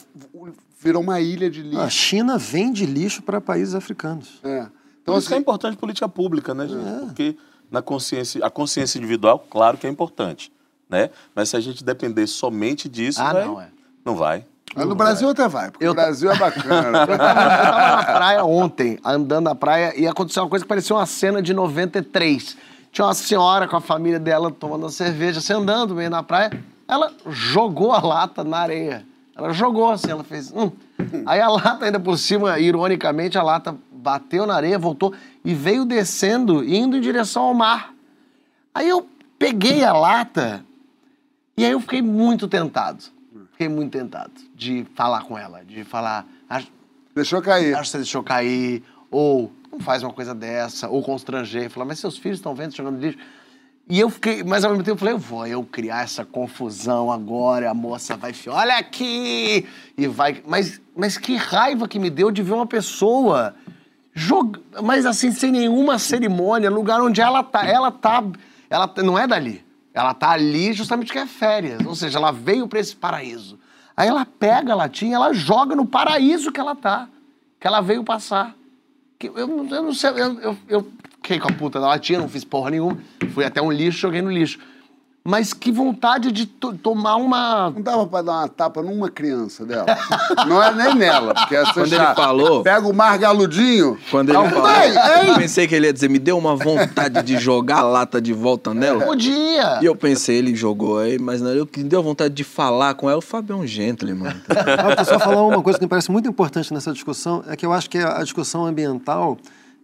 [0.82, 1.80] virou uma ilha de lixo.
[1.80, 4.40] A China vende lixo para países africanos.
[4.44, 4.68] É.
[5.02, 7.06] Então, isso é assim, importante política pública, né, gente?
[7.06, 7.38] Porque
[7.72, 10.52] na consciência, a consciência individual, claro que é importante,
[10.90, 11.10] né?
[11.36, 13.68] Mas se a gente depender somente disso, Ah, vai- não, é.
[14.06, 14.46] não vai.
[14.76, 17.00] mas no Brasil até vai, porque Eu o Brasil é bacana.
[17.12, 21.06] Eu tava na praia ontem, andando na praia, e aconteceu uma coisa que parecia uma
[21.06, 22.58] cena de 93.
[22.94, 26.64] Tinha uma senhora com a família dela tomando uma cerveja, assim, andando meio na praia.
[26.88, 29.06] Ela jogou a lata na areia.
[29.36, 30.54] Ela jogou assim, ela fez.
[30.56, 30.72] Hum.
[31.26, 35.12] Aí a lata, ainda por cima, ironicamente, a lata bateu na areia, voltou
[35.44, 37.94] e veio descendo, indo em direção ao mar.
[38.76, 40.64] Aí eu peguei a lata
[41.58, 43.04] e aí eu fiquei muito tentado.
[43.54, 46.28] Fiquei muito tentado de falar com ela, de falar.
[46.48, 46.72] "Acho-
[47.16, 47.74] Deixou cair.
[47.74, 52.00] Acho que você deixou cair, ou não faz uma coisa dessa, ou constranger, falar, mas
[52.00, 53.18] seus filhos estão vendo jogando lixo.
[53.90, 57.12] E eu fiquei, mas ao mesmo tempo eu falei, eu vou eu criar essa confusão
[57.12, 60.42] agora, a moça vai, olha aqui, e vai.
[60.48, 63.54] Mas, mas que raiva que me deu de ver uma pessoa
[64.14, 64.58] jog...
[64.82, 67.66] mas assim, sem nenhuma cerimônia, lugar onde ela tá.
[67.66, 68.24] Ela tá.
[68.70, 69.66] Ela tá- não é dali.
[69.94, 71.86] Ela tá ali justamente que é férias.
[71.86, 73.60] Ou seja, ela veio para esse paraíso.
[73.98, 77.10] Aí ela pega a latinha ela joga no paraíso que ela tá.
[77.60, 78.56] Que ela veio passar.
[79.28, 82.44] Eu, eu não sei, eu, eu, eu fiquei com a puta da latinha, não fiz
[82.44, 82.98] porra nenhuma.
[83.34, 84.60] Fui até um lixo, joguei no lixo.
[85.26, 87.70] Mas que vontade de to- tomar uma.
[87.70, 89.86] Não dava pra dar uma tapa numa criança dela.
[90.46, 93.98] Não é nem nela, porque essa Quando já ele falou- Pega o margaludinho.
[94.12, 97.22] Quando ele Não, falou, ei, eu pensei que ele ia dizer, me deu uma vontade
[97.24, 99.06] de jogar a lata de volta nela.
[99.06, 99.80] Podia!
[99.82, 103.10] E eu pensei, ele jogou aí, mas não, eu que deu vontade de falar com
[103.10, 104.36] ela, o Fábio é um gentleman.
[104.50, 107.66] Ah, eu só falar uma coisa que me parece muito importante nessa discussão, é que
[107.66, 109.38] eu acho que a discussão ambiental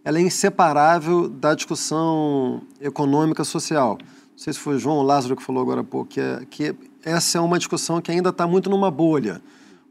[0.04, 3.96] ela é inseparável da discussão econômica social.
[4.40, 6.74] Não sei se foi João ou Lázaro que falou agora há pouco, que, é, que
[7.04, 9.38] essa é uma discussão que ainda está muito numa bolha.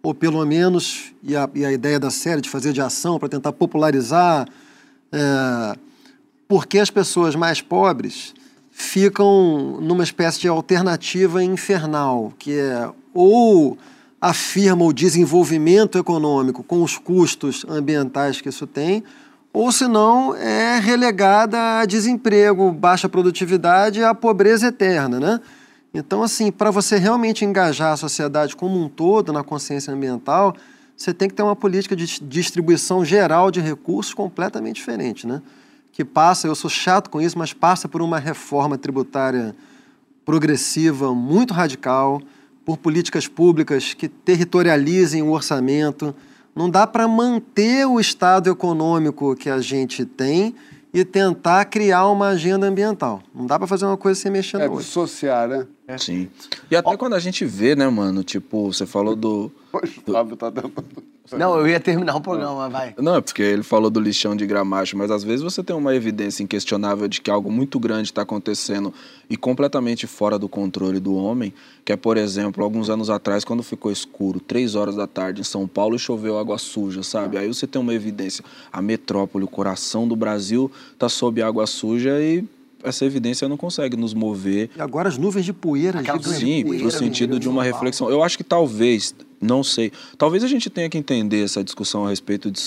[0.01, 3.29] Ou pelo menos, e a, e a ideia da série de fazer de ação para
[3.29, 4.47] tentar popularizar,
[5.11, 5.77] é,
[6.47, 8.33] porque as pessoas mais pobres
[8.71, 13.77] ficam numa espécie de alternativa infernal, que é ou
[14.19, 19.03] afirma o desenvolvimento econômico com os custos ambientais que isso tem,
[19.51, 25.39] ou senão é relegada a desemprego, baixa produtividade e a pobreza eterna, né?
[25.93, 30.55] Então, assim, para você realmente engajar a sociedade como um todo na consciência ambiental,
[30.95, 35.41] você tem que ter uma política de distribuição geral de recursos completamente diferente, né?
[35.99, 39.53] que passa, eu sou chato com isso, mas passa por uma reforma tributária
[40.23, 42.21] progressiva muito radical,
[42.63, 46.15] por políticas públicas que territorializem o orçamento.
[46.59, 50.53] Não dá para manter o estado econômico que a gente tem
[50.93, 53.23] e tentar criar uma agenda ambiental.
[53.33, 54.85] Não dá para fazer uma coisa sem mexer É no outro.
[54.85, 55.65] dissociar, né?
[55.97, 56.27] Sim.
[56.69, 58.25] E até quando a gente vê, né, mano?
[58.25, 59.49] Tipo, você falou do.
[59.71, 61.01] Hoje o Fábio tá tentando.
[61.37, 62.93] Não, eu ia terminar o programa, vai.
[62.97, 65.95] Não, é porque ele falou do lixão de gramacho, mas às vezes você tem uma
[65.95, 68.93] evidência inquestionável de que algo muito grande está acontecendo
[69.29, 71.53] e completamente fora do controle do homem,
[71.85, 75.43] que é, por exemplo, alguns anos atrás, quando ficou escuro, três horas da tarde em
[75.43, 77.37] São Paulo e choveu água suja, sabe?
[77.37, 78.43] Aí você tem uma evidência.
[78.71, 82.43] A metrópole, o coração do Brasil, tá sob água suja e
[82.83, 86.25] essa evidência não consegue nos mover E agora as nuvens de poeira Aquelas.
[86.25, 88.09] Sim, poeira, no sentido de uma reflexão.
[88.09, 92.09] Eu acho que talvez, não sei, talvez a gente tenha que entender essa discussão a
[92.09, 92.61] respeito de,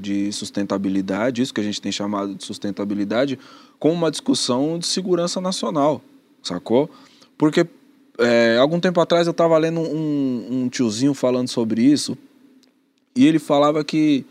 [0.00, 3.38] de sustentabilidade, isso que a gente tem chamado de sustentabilidade,
[3.78, 6.02] como uma discussão de segurança nacional,
[6.42, 6.90] sacou?
[7.36, 7.66] Porque
[8.18, 12.18] é, algum tempo atrás eu estava lendo um, um tiozinho falando sobre isso
[13.14, 14.26] e ele falava que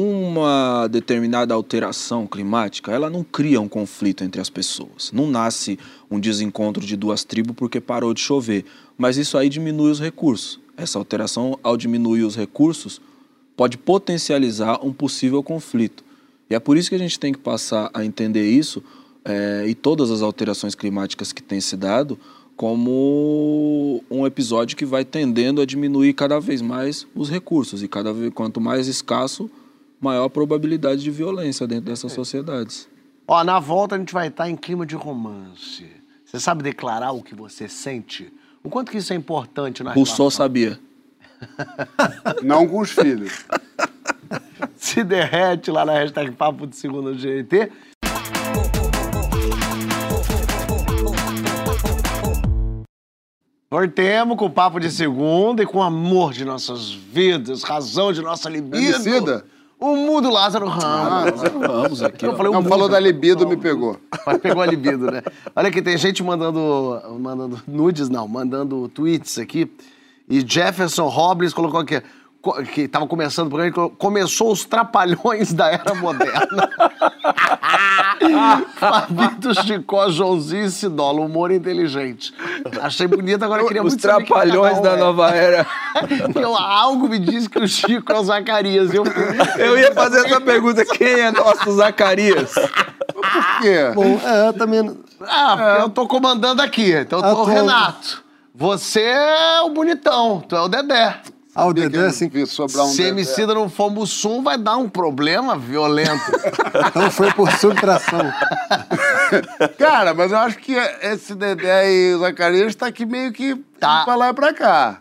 [0.00, 5.10] uma determinada alteração climática, ela não cria um conflito entre as pessoas.
[5.12, 5.76] Não nasce
[6.08, 8.64] um desencontro de duas tribos porque parou de chover.
[8.98, 10.58] Mas isso aí diminui os recursos.
[10.76, 13.00] Essa alteração, ao diminuir os recursos,
[13.56, 16.04] pode potencializar um possível conflito.
[16.50, 18.82] E é por isso que a gente tem que passar a entender isso
[19.24, 22.18] eh, e todas as alterações climáticas que têm se dado
[22.56, 28.12] como um episódio que vai tendendo a diminuir cada vez mais os recursos e cada
[28.12, 29.48] vez quanto mais escasso,
[30.00, 32.88] maior a probabilidade de violência dentro dessas sociedades.
[33.28, 35.86] Ó, na volta a gente vai estar em clima de romance.
[36.24, 38.32] Você sabe declarar o que você sente?
[38.68, 40.30] O quanto que isso é importante na Rousseau relação?
[40.30, 40.78] sabia.
[42.44, 43.46] Não com os filhos.
[44.76, 47.72] Se derrete lá na hashtag Papo de Segunda do GNT.
[53.70, 58.20] Voltemos com o Papo de Segunda e com o amor de nossas vidas, razão de
[58.20, 58.76] nossa libido.
[58.76, 59.46] Emicida?
[59.80, 61.40] O mundo Lázaro Ramos.
[61.42, 62.26] Vamos aqui.
[62.26, 62.68] Eu falei Não, mundo.
[62.68, 63.96] falou da libido, me pegou.
[64.26, 65.22] Mas pegou a libido, né?
[65.54, 69.70] Olha que tem gente mandando, mandando nudes, não, mandando tweets aqui.
[70.28, 72.02] E Jefferson Robles colocou aqui,
[72.72, 76.68] que estava começando o programa, começou os trapalhões da era moderna.
[78.78, 82.32] Fabito Chicó, Joãozinho e Cidola, humor inteligente.
[82.80, 84.96] Achei bonito, agora eu queria Os muito saber que trapalhões da é.
[84.96, 85.66] nova era.
[86.34, 88.92] Eu, algo me diz que o Chico é o Zacarias.
[88.94, 89.02] Eu,
[89.56, 92.52] Eu ia fazer essa pergunta: quem é nosso Zacarias?
[92.54, 93.90] Por quê?
[93.94, 94.96] Bom, é, também.
[95.20, 96.92] Ah, porque eu tô comandando aqui.
[96.92, 98.22] Então eu tô o Atual- Renato.
[98.54, 101.20] Você é o bonitão, tu é o Dedé.
[101.60, 102.30] Ah, o Dedé, assim.
[102.46, 103.08] sobrar um Se Dedé.
[103.08, 106.22] Emicida não for Mussum, vai dar um problema violento.
[106.88, 108.20] Então foi por subtração.
[109.78, 114.04] Cara, mas eu acho que esse Dedé e o Zacarias tá aqui meio que Tá.
[114.04, 114.98] pra lá e pra cá.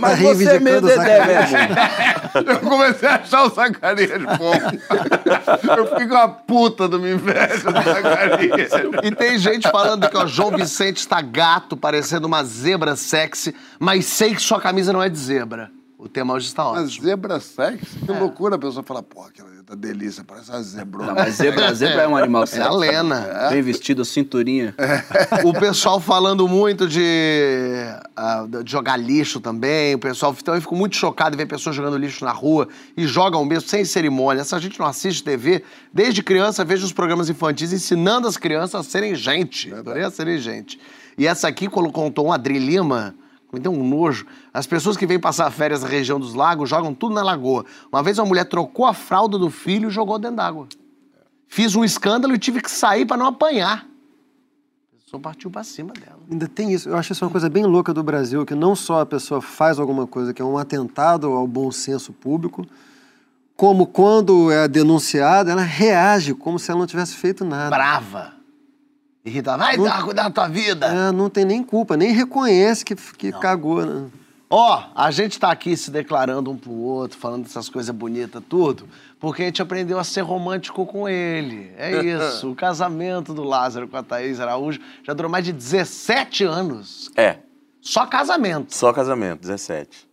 [0.00, 1.50] Tá reivindicando o Zacarias.
[2.46, 4.54] Eu comecei a achar o Zacarias bom.
[5.76, 8.70] Eu fico uma puta do me inveja do Zacarias.
[9.02, 14.06] e tem gente falando que o João Vicente está gato, parecendo uma zebra sexy, mas
[14.06, 15.70] sei que sua camisa não é de zebra.
[15.98, 17.02] O tema hoje está ótimo.
[17.02, 17.98] zebra sexy?
[18.06, 21.08] Que loucura a pessoa fala, pô, aquela tá delícia, parece uma zebrona.
[21.08, 22.76] Não, mas zebra, zebra é um animal É a sexy.
[22.76, 23.48] Lena.
[23.50, 24.74] Bem vestido, cinturinha.
[25.44, 27.02] O pessoal falando muito de,
[28.16, 29.96] ah, de jogar lixo também.
[29.96, 33.04] O pessoal então eu fico muito chocado de ver pessoas jogando lixo na rua e
[33.04, 34.40] jogam mesmo sem cerimônia.
[34.40, 35.64] Essa gente não assiste TV.
[35.92, 39.74] Desde criança, vejo os programas infantis ensinando as crianças a serem gente.
[39.74, 40.78] Adorei a serem gente.
[41.18, 43.16] E essa aqui, quando contou um Adri Lima,
[43.52, 44.26] me deu um nojo.
[44.52, 47.64] As pessoas que vêm passar férias na região dos lagos jogam tudo na lagoa.
[47.90, 50.68] Uma vez uma mulher trocou a fralda do filho e jogou dentro d'água.
[51.46, 53.86] Fiz um escândalo e tive que sair para não apanhar.
[54.92, 56.20] A pessoa partiu pra cima dela.
[56.30, 56.90] Ainda tem isso.
[56.90, 59.78] Eu acho isso uma coisa bem louca do Brasil, que não só a pessoa faz
[59.78, 62.66] alguma coisa que é um atentado ao bom senso público,
[63.56, 67.74] como quando é denunciada, ela reage como se ela não tivesse feito nada.
[67.74, 68.37] Brava.
[69.28, 69.62] Irritada.
[69.62, 70.86] Vai dar, cuidar da tua vida.
[70.86, 74.08] É, não tem nem culpa, nem reconhece que, que cagou, né?
[74.50, 78.88] Ó, a gente tá aqui se declarando um pro outro, falando dessas coisas bonitas, tudo,
[79.20, 81.70] porque a gente aprendeu a ser romântico com ele.
[81.76, 82.50] É isso.
[82.50, 87.10] o casamento do Lázaro com a Thaís Araújo já durou mais de 17 anos.
[87.14, 87.36] É,
[87.82, 88.74] Só casamento.
[88.74, 90.08] só casamento, 17.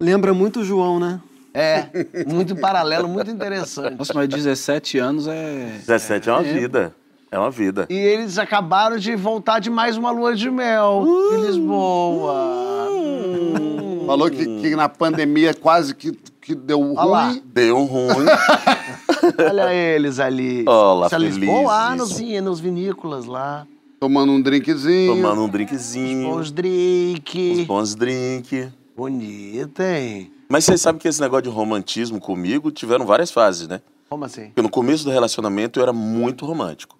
[0.00, 1.20] Lembra muito o João, né?
[1.52, 1.86] É,
[2.26, 3.96] muito paralelo, muito interessante.
[3.96, 5.78] Nossa, mas 17 anos é.
[5.86, 6.94] 17 é uma vida.
[7.32, 7.86] É uma vida.
[7.88, 12.88] E eles acabaram de voltar de mais uma lua de mel em Lisboa.
[12.90, 14.04] Hum.
[14.06, 17.28] Falou que, que na pandemia quase que, que deu Olha lá.
[17.28, 17.42] ruim.
[17.46, 18.26] Deu um ruim.
[19.48, 20.64] Olha eles ali.
[20.66, 22.20] Olá, Isso é Lisboa, lá felizes.
[22.20, 23.64] nos, nos vinícolas lá.
[24.00, 25.14] Tomando um drinkzinho.
[25.14, 27.60] Tomando um drinkzinho, Os drink.
[27.60, 28.68] uns bons drink.
[28.96, 30.32] Bonito, hein?
[30.48, 33.80] Mas vocês sabem que esse negócio de romantismo comigo tiveram várias fases, né?
[34.08, 34.46] Como assim?
[34.46, 36.98] Porque no começo do relacionamento eu era muito romântico.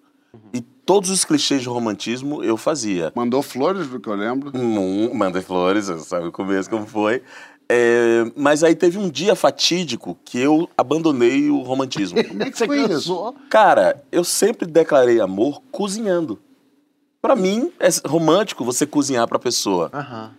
[0.53, 3.11] E todos os clichês de romantismo eu fazia.
[3.15, 4.51] Mandou flores, do que eu lembro.
[4.53, 7.21] Hum, mandei flores, sabe o começo como foi.
[7.69, 12.21] É, mas aí teve um dia fatídico que eu abandonei o romantismo.
[12.21, 13.33] Como é que Você cansou?
[13.49, 16.37] Cara, eu sempre declarei amor cozinhando.
[17.21, 19.89] Pra mim, é romântico você cozinhar pra pessoa.
[19.93, 20.31] Aham.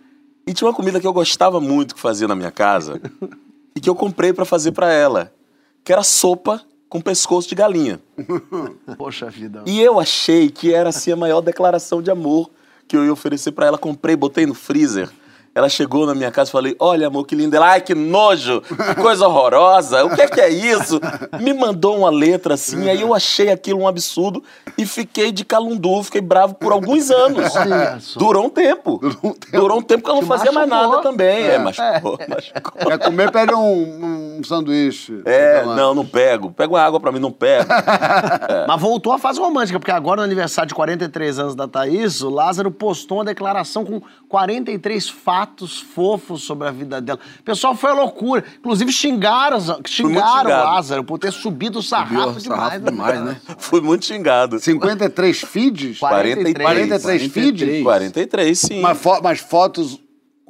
[0.45, 3.01] E tinha uma comida que eu gostava muito que fazia na minha casa
[3.75, 5.33] e que eu comprei pra fazer pra ela,
[5.83, 6.61] que era sopa
[6.93, 7.99] com pescoço de galinha.
[8.99, 9.63] Poxa vida.
[9.65, 12.51] E eu achei que era assim a maior declaração de amor
[12.87, 13.79] que eu ia oferecer pra ela.
[13.79, 15.09] Comprei, botei no freezer.
[15.55, 17.55] Ela chegou na minha casa e falei: Olha, amor, que lindo.
[17.55, 20.03] Ela, ai, que nojo, que coisa horrorosa.
[20.03, 20.99] O que é que é isso?
[21.39, 24.43] Me mandou uma letra assim, aí eu achei aquilo um absurdo
[24.75, 27.55] e fiquei de calundu, fiquei bravo por alguns anos.
[27.55, 28.19] Olha só.
[28.19, 28.99] Durou um tempo.
[29.51, 30.91] Durou um tempo, que eu não Te fazia mais machucou.
[30.91, 31.45] nada também.
[31.45, 32.87] É, machucou, machucou.
[32.87, 35.21] Quer comer, pede um, um sanduíche.
[35.23, 36.51] É, não, não pego.
[36.51, 37.69] Pega uma água pra mim, não pego.
[38.67, 42.29] Mas voltou a fase romântica, porque agora no aniversário de 43 anos da Thaís, o
[42.31, 45.42] Lázaro postou uma declaração com 43 fatos
[45.79, 47.19] fofos sobre a vida dela.
[47.39, 48.43] O pessoal foi a loucura.
[48.59, 50.63] Inclusive xingaram, xingaram o.
[50.63, 52.59] Lázaro por ter subido o sarrafo Subiu o demais.
[52.61, 53.37] sarrafo demais, né?
[53.57, 54.59] Fui muito xingado.
[54.59, 55.99] 53 feeds?
[55.99, 56.57] 43.
[56.63, 57.83] 43 feeds?
[57.83, 58.81] 43, sim.
[58.81, 59.99] Mas, fo- mas fotos.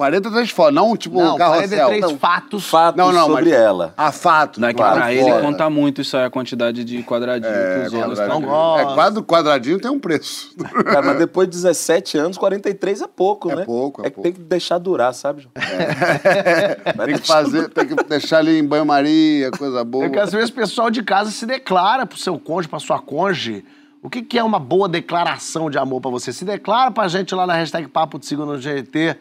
[0.04, 1.70] 43 fotos, não tipo Não, um carrossel.
[1.88, 2.18] 43 Não.
[2.18, 2.66] fatos.
[2.68, 3.94] Fatos Não, não, sobre mas- ela.
[3.98, 4.60] Ah, fatos.
[4.60, 7.88] Não é que claro, pra ele conta muito isso aí, a quantidade de quadradinho que
[7.98, 8.20] os.
[8.20, 10.54] É, quadro, quadradinho tem um preço.
[10.86, 13.66] Cara, mas depois de 17 anos, 43 é pouco, É né?
[13.66, 14.24] pouco, é É que pouco.
[14.30, 15.54] tem que deixar durar, sabe, João?
[16.96, 20.06] Vai tem que deixar fazer, tem que deixar ali em banho-maria, coisa boa.
[20.06, 23.00] Eu quero saber se o pessoal de casa se declara pro seu cônjuge, pra sua
[23.00, 23.64] cônjuge.
[24.02, 26.34] O que, que é uma boa declaração de amor pra você?
[26.34, 29.16] Se declara pra gente lá na hashtag Papo de Segunda no GT.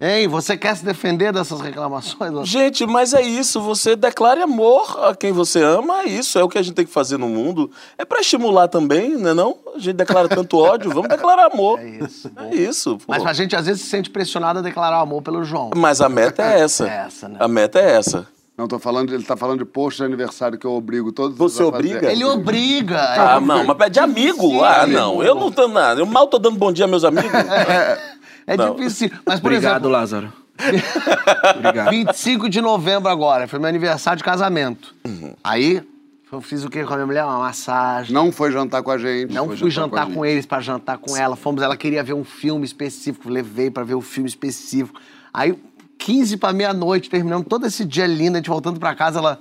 [0.00, 2.32] Hein, você quer se defender dessas reclamações?
[2.48, 6.48] Gente, mas é isso, você declare amor a quem você ama, é isso, é o
[6.48, 7.68] que a gente tem que fazer no mundo.
[7.96, 9.56] É pra estimular também, né não?
[9.74, 11.80] A gente declara tanto ódio, vamos declarar amor.
[11.80, 13.06] É isso, É isso, pô.
[13.08, 15.70] Mas a gente às vezes se sente pressionado a declarar amor pelo João.
[15.74, 16.86] Mas a meta é essa.
[16.88, 17.36] É essa, né?
[17.40, 18.26] A meta é essa.
[18.56, 21.62] Não, tô falando, ele tá falando de post de aniversário que eu obrigo todos Você
[21.62, 21.76] a fazer.
[21.76, 22.10] obriga?
[22.10, 22.98] Ele obriga.
[23.00, 24.48] Ah, não, mas é de amigo.
[24.48, 24.98] Sim, ah, amigo.
[24.98, 26.00] não, eu não tô nada.
[26.00, 27.32] Eu mal tô dando bom dia a meus amigos.
[27.32, 28.17] É
[28.56, 28.74] Não.
[28.74, 29.10] difícil.
[29.26, 30.32] Mas, por Obrigado, exemplo, Lázaro.
[31.56, 31.90] Obrigado.
[31.90, 34.94] 25 de novembro agora, foi meu aniversário de casamento.
[35.06, 35.34] Uhum.
[35.42, 35.82] Aí,
[36.30, 37.24] eu fiz o quê com a minha mulher?
[37.24, 38.12] Uma massagem.
[38.12, 39.32] Não foi jantar com a gente.
[39.32, 40.32] Não foi fui jantar com, gente.
[40.32, 41.36] eles pra jantar com ela.
[41.36, 45.00] Fomos, ela queria ver um filme específico, levei pra ver o filme específico.
[45.32, 45.58] Aí,
[45.98, 49.40] 15 pra meia-noite, terminamos todo esse dia lindo, a gente voltando pra casa, ela.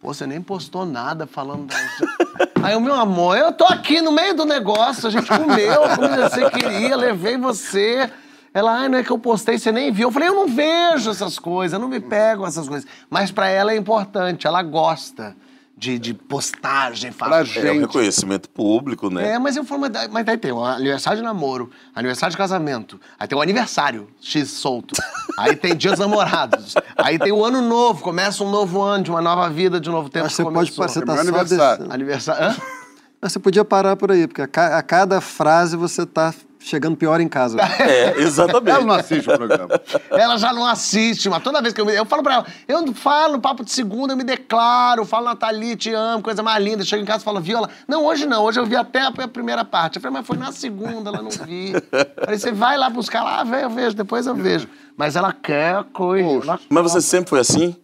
[0.00, 1.76] Pô, você nem postou nada falando da.
[2.62, 6.08] Aí o meu amor, eu tô aqui no meio do negócio, a gente comeu como
[6.08, 8.10] você queria, levei você.
[8.56, 10.08] Ela, ai, não é que eu postei, você nem viu.
[10.08, 12.88] Eu falei, eu não vejo essas coisas, eu não me pego essas coisas.
[13.10, 15.36] Mas pra ela é importante, ela gosta
[15.76, 17.40] de, de postagem, fala.
[17.40, 17.80] É um gente.
[17.80, 19.32] reconhecimento público, né?
[19.32, 22.98] É, mas eu falo, mas, mas daí tem o aniversário de namoro, aniversário de casamento,
[23.20, 24.94] aí tem o aniversário, X solto,
[25.38, 29.10] aí tem dia dos namorados, aí tem o ano novo, começa um novo ano, de
[29.10, 31.92] uma nova vida, de um novo tempo que você pode você É tá aniversário.
[31.92, 32.42] Aniversário...
[32.42, 32.56] Hã?
[33.20, 36.32] Mas você podia parar por aí, porque a, ca- a cada frase você tá
[36.66, 37.56] chegando pior em casa.
[37.86, 38.70] É, exatamente.
[38.70, 39.80] Ela não assiste o programa.
[40.10, 41.94] Ela já não assiste, mas toda vez que eu me...
[41.94, 45.76] Eu falo pra ela, eu falo no papo de segunda, eu me declaro, falo Nathalie,
[45.76, 46.84] te amo, coisa mais linda.
[46.84, 47.58] Chego em casa e falo, viu?
[47.58, 49.96] Ela, não, hoje não, hoje eu vi até a a primeira parte.
[49.96, 51.72] Eu falei, mas foi na segunda, ela não vi.
[52.18, 54.68] Falei, você vai lá buscar lá, ah, eu vejo, depois eu vejo.
[54.96, 56.44] Mas ela quer coisa.
[56.44, 57.76] ela Mas você sempre foi assim?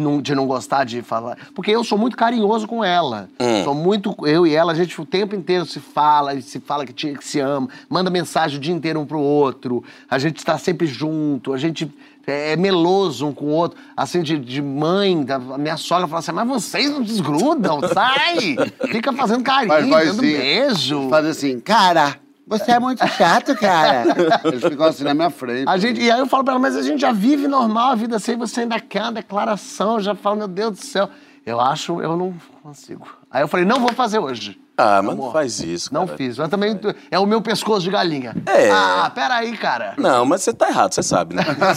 [0.00, 1.36] Não- de não gostar de falar.
[1.54, 3.28] Porque eu sou muito carinhoso com ela.
[3.64, 4.14] Sou muito.
[4.26, 7.24] Eu e ela, a gente o tempo inteiro se fala, se fala que, te- que
[7.24, 9.84] se ama, manda mensagem o dia inteiro um pro outro.
[10.10, 11.90] A gente está sempre junto, a gente
[12.26, 13.78] é, é meloso um com o outro.
[13.96, 18.56] Assim, de, de mãe, da, a minha sogra fala assim: mas vocês não desgrudam, sai!
[18.90, 21.08] Fica fazendo carinho, Faz dando beijo.
[21.08, 22.16] Faz assim, cara,
[22.50, 24.04] você é muito chato, cara.
[24.44, 25.68] Eles ficam assim na minha frente.
[25.68, 27.94] A gente, e aí eu falo pra ela, mas a gente já vive normal a
[27.94, 31.08] vida assim, você ainda quer uma declaração, eu já falo, meu Deus do céu.
[31.46, 33.08] Eu acho, eu não consigo.
[33.30, 34.60] Aí eu falei, não vou fazer hoje.
[34.76, 36.16] Ah, mas não faz isso, Não cara.
[36.16, 36.38] fiz.
[36.38, 36.78] Mas também
[37.10, 38.34] é o meu pescoço de galinha.
[38.46, 38.70] É.
[38.70, 39.94] Ah, peraí, cara.
[39.98, 41.42] Não, mas você tá errado, você sabe, né?
[41.44, 41.74] você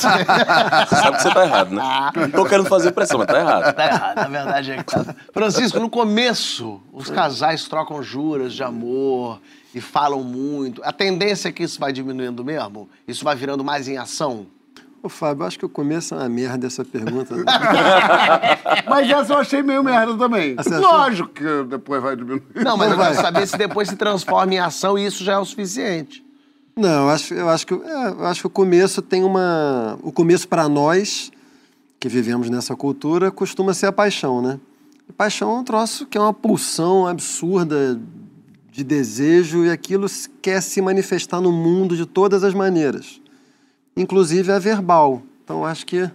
[0.96, 1.84] sabe que você tá errado, né?
[2.16, 3.74] Não tô querendo fazer pressão, mas tá errado.
[3.76, 5.16] Tá errado, na verdade é que tá.
[5.34, 9.42] Francisco, no começo, os casais trocam juras de amor
[9.74, 10.82] e falam muito.
[10.84, 12.90] A tendência é que isso vai diminuindo mesmo?
[13.08, 14.46] Isso vai virando mais em ação?
[15.02, 17.36] Ô, Fábio, acho que o começo é uma merda essa pergunta.
[18.88, 20.56] Mas essa eu achei meio merda também.
[20.80, 22.42] Lógico que depois vai diminuir.
[22.56, 25.38] Não, mas eu quero saber se depois se transforma em ação e isso já é
[25.38, 26.24] o suficiente.
[26.76, 30.12] Não, eu acho, eu acho que é, eu acho que o começo tem uma, o
[30.12, 31.32] começo para nós
[32.00, 34.60] que vivemos nessa cultura costuma ser a paixão, né?
[35.08, 38.00] E paixão é um troço que é uma pulsão absurda
[38.74, 40.08] de desejo e aquilo
[40.42, 43.22] quer se manifestar no mundo de todas as maneiras,
[43.96, 45.22] inclusive a verbal.
[45.44, 46.10] Então acho que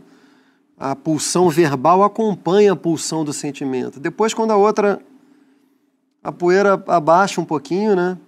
[0.76, 4.00] a pulsão verbal acompanha a pulsão do sentimento.
[4.00, 5.00] Depois, quando a outra
[6.22, 8.18] a poeira abaixa um pouquinho, né?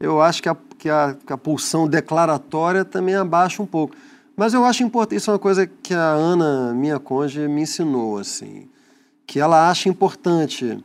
[0.00, 3.94] Eu acho que a, que a, que a pulsão declaratória também abaixa um pouco.
[4.36, 8.18] Mas eu acho importante, isso é uma coisa que a Ana, minha cônjuge, me ensinou,
[8.18, 8.68] assim,
[9.24, 10.82] que ela acha importante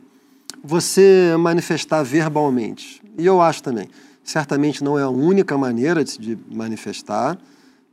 [0.64, 3.02] você manifestar verbalmente.
[3.18, 3.88] E eu acho também.
[4.24, 7.36] Certamente não é a única maneira de, de manifestar.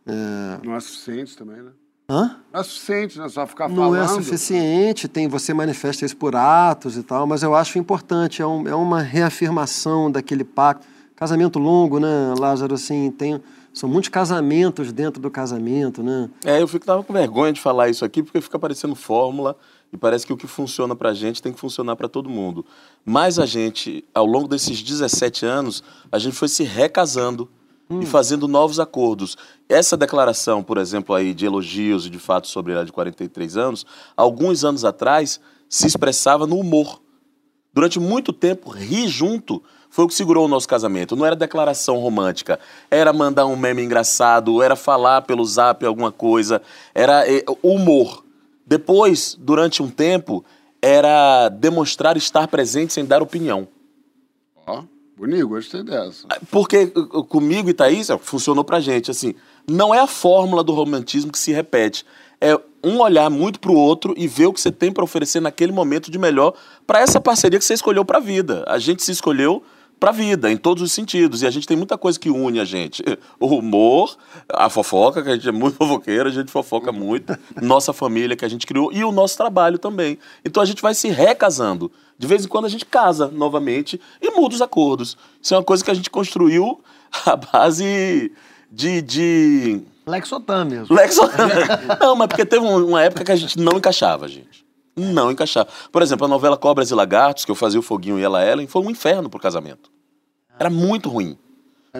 [0.05, 0.65] É...
[0.65, 1.72] Não é suficiente também, né?
[2.09, 2.38] Hã?
[2.51, 3.28] Não é suficiente, né?
[3.30, 4.03] Só ficar Não falando.
[4.03, 8.45] é suficiente, tem você manifesta isso por atos e tal, mas eu acho importante, é,
[8.47, 10.86] um- é uma reafirmação daquele pacto.
[11.15, 13.39] Casamento longo, né, Lázaro, assim, tem,
[13.72, 16.30] são muitos casamentos dentro do casamento, né?
[16.43, 19.55] É, eu fico tava com vergonha de falar isso aqui porque fica parecendo fórmula
[19.92, 22.66] e parece que o que funciona pra gente tem que funcionar pra todo mundo.
[23.06, 27.50] Mas a gente, ao longo desses 17 anos, a gente foi se recasando
[28.00, 29.38] e fazendo novos acordos.
[29.68, 33.86] Essa declaração, por exemplo, aí de elogios e de fato sobre ela de 43 anos,
[34.16, 37.02] alguns anos atrás se expressava no humor.
[37.74, 41.16] Durante muito tempo, rir junto foi o que segurou o nosso casamento.
[41.16, 46.62] Não era declaração romântica, era mandar um meme engraçado, era falar pelo zap alguma coisa,
[46.94, 48.24] era eh, humor.
[48.72, 50.45] Depois, durante um tempo,
[50.82, 53.67] era demonstrar estar presente sem dar opinião.
[54.65, 54.84] Ó,
[55.17, 56.26] bonito, gostei dessa.
[56.49, 59.36] Porque uh, comigo e Thaís, funcionou pra gente, assim,
[59.69, 62.05] não é a fórmula do romantismo que se repete.
[62.39, 65.74] É um olhar muito pro outro e ver o que você tem pra oferecer naquele
[65.74, 66.53] momento de melhor
[66.88, 68.63] pra essa parceria que você escolheu pra vida.
[68.67, 69.61] A gente se escolheu
[70.02, 71.43] pra vida, em todos os sentidos.
[71.43, 73.04] E a gente tem muita coisa que une a gente.
[73.39, 74.18] O humor,
[74.52, 77.38] a fofoca, que a gente é muito fofoqueiro, a gente fofoca muito.
[77.62, 80.18] Nossa família que a gente criou e o nosso trabalho também.
[80.43, 81.91] Então a gente vai se recasando.
[82.18, 85.16] De vez em quando a gente casa novamente e muda os acordos.
[85.41, 86.82] Isso é uma coisa que a gente construiu
[87.26, 88.32] à base
[88.72, 89.02] de.
[89.04, 89.82] de...
[90.08, 90.95] Lexotan mesmo.
[90.95, 91.16] Lex...
[91.99, 94.66] não, mas porque teve um- uma época que a gente não encaixava, gente.
[95.02, 95.70] Não encaixava.
[95.91, 98.68] Por exemplo, a novela Cobras e Lagartos, que eu fazia o Foguinho e ela Ellen,
[98.68, 99.91] foi um inferno pro casamento.
[100.60, 101.38] Era muito ruim.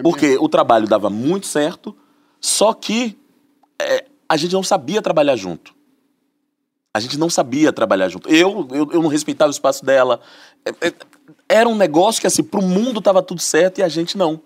[0.02, 1.94] Porque o trabalho dava muito certo,
[2.40, 3.18] só que
[3.78, 5.74] é, a gente não sabia trabalhar junto.
[6.94, 8.28] A gente não sabia trabalhar junto.
[8.28, 10.20] Eu, eu, eu não respeitava o espaço dela.
[10.64, 10.92] É, é,
[11.48, 14.40] Era um negócio que, assim, pro mundo tava tudo certo e a gente não.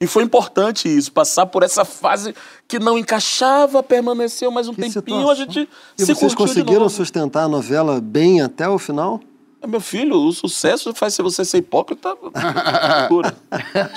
[0.00, 2.34] E foi importante isso, passar por essa fase
[2.68, 5.30] que não encaixava, permaneceu mais um Que tempinho, situação.
[5.30, 5.68] a gente
[5.98, 9.20] E se vocês conseguiram sustentar a novela bem até o final?
[9.60, 12.10] É, Meu filho, o sucesso faz você ser hipócrita.
[12.14, 13.36] Loucura.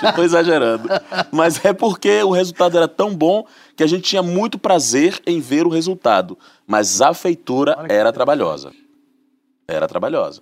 [0.03, 0.89] Estou exagerando.
[1.31, 3.45] Mas é porque o resultado era tão bom
[3.75, 6.35] que a gente tinha muito prazer em ver o resultado.
[6.65, 8.71] Mas a feitura era trabalhosa.
[9.67, 10.41] Era trabalhosa.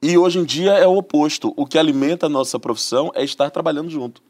[0.00, 1.52] E hoje em dia é o oposto.
[1.56, 4.22] O que alimenta a nossa profissão é estar trabalhando junto.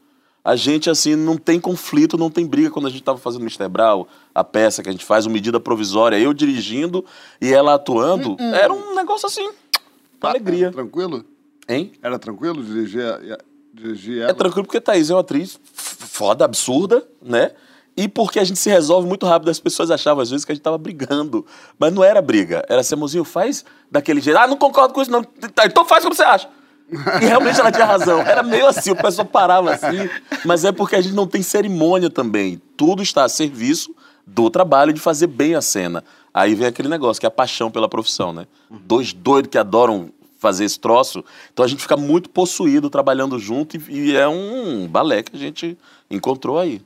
[0.47, 2.71] A gente, assim, não tem conflito, não tem briga.
[2.71, 3.67] Quando a gente estava fazendo Mr.
[3.67, 7.03] Brau, a peça que a gente faz, uma medida provisória, eu dirigindo
[7.41, 9.51] e ela atuando, era um negócio assim,
[10.21, 10.71] uma alegria.
[10.71, 11.25] Tranquilo?
[11.67, 11.91] Hein?
[12.01, 13.03] Era tranquilo dirigir,
[13.73, 14.31] dirigir ela?
[14.31, 17.51] É tranquilo porque Thaís é uma atriz foda, absurda, né?
[17.97, 19.49] E porque a gente se resolve muito rápido.
[19.49, 21.45] As pessoas achavam às vezes que a gente tava brigando.
[21.77, 22.63] Mas não era briga.
[22.69, 24.37] Era assim, amorzinho, faz daquele jeito.
[24.37, 25.23] Ah, não concordo com isso, não.
[25.23, 26.47] Tá, então faz como você acha.
[26.89, 28.21] E realmente ela tinha razão.
[28.21, 30.09] Era meio assim, o pessoal parava assim.
[30.45, 32.61] Mas é porque a gente não tem cerimônia também.
[32.77, 33.93] Tudo está a serviço
[34.25, 36.03] do trabalho de fazer bem a cena.
[36.33, 38.47] Aí vem aquele negócio, que é a paixão pela profissão, né?
[38.69, 41.23] Dois doidos que adoram fazer esse troço.
[41.51, 45.39] Então a gente fica muito possuído trabalhando junto e, e é um balé que a
[45.39, 45.77] gente
[46.09, 46.81] encontrou aí.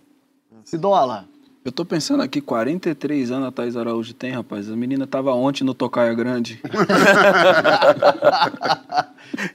[0.64, 1.26] Cidola.
[1.64, 4.70] Eu tô pensando aqui, 43 anos a Thaís Araújo tem, rapaz.
[4.70, 6.60] A menina tava ontem no Tocaia Grande.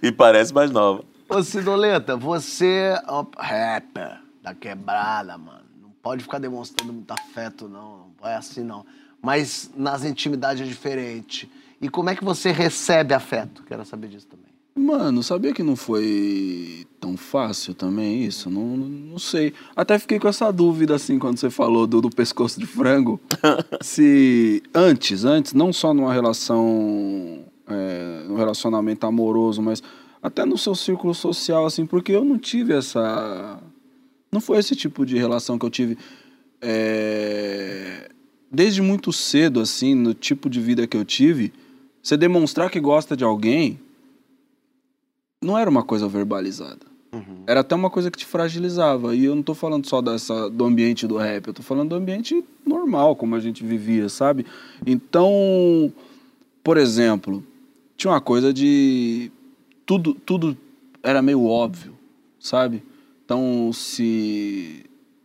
[0.03, 1.05] E parece mais nova.
[1.29, 5.65] Ô, Cidoleta, você é um rapper da quebrada, mano.
[5.83, 8.07] Não pode ficar demonstrando muito afeto, não.
[8.21, 8.87] Não é assim, não.
[9.21, 11.51] Mas nas intimidades é diferente.
[11.81, 13.63] E como é que você recebe afeto?
[13.65, 14.46] Quero saber disso também.
[14.79, 18.51] Mano, sabia que não foi tão fácil também isso?
[18.51, 19.55] Não, não sei.
[19.75, 23.19] Até fiquei com essa dúvida, assim, quando você falou do, do pescoço de frango.
[23.81, 29.83] se antes, antes, não só numa relação, é, num relacionamento amoroso, mas
[30.23, 33.59] até no seu círculo social, assim, porque eu não tive essa...
[34.31, 35.97] Não foi esse tipo de relação que eu tive...
[36.61, 38.11] é,
[38.53, 41.51] desde muito cedo, assim, no tipo de vida que eu tive,
[42.03, 43.81] você demonstrar que gosta de alguém
[45.43, 46.87] não era uma coisa verbalizada.
[47.47, 49.15] Era até uma coisa que te fragilizava.
[49.15, 51.95] E eu não tô falando só dessa, do ambiente do rap, eu tô falando do
[51.95, 54.45] ambiente normal, como a gente vivia, sabe?
[54.85, 55.93] Então,
[56.63, 57.43] por exemplo,
[57.97, 59.31] tinha uma coisa de.
[59.87, 60.57] Tudo, tudo
[61.03, 61.95] era meio óbvio,
[62.41, 62.83] sabe?
[63.25, 64.85] Então, se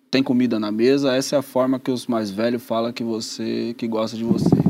[0.10, 3.74] tem comida na mesa, essa é a forma que os mais velhos falam que você
[3.78, 4.61] que gosta de você.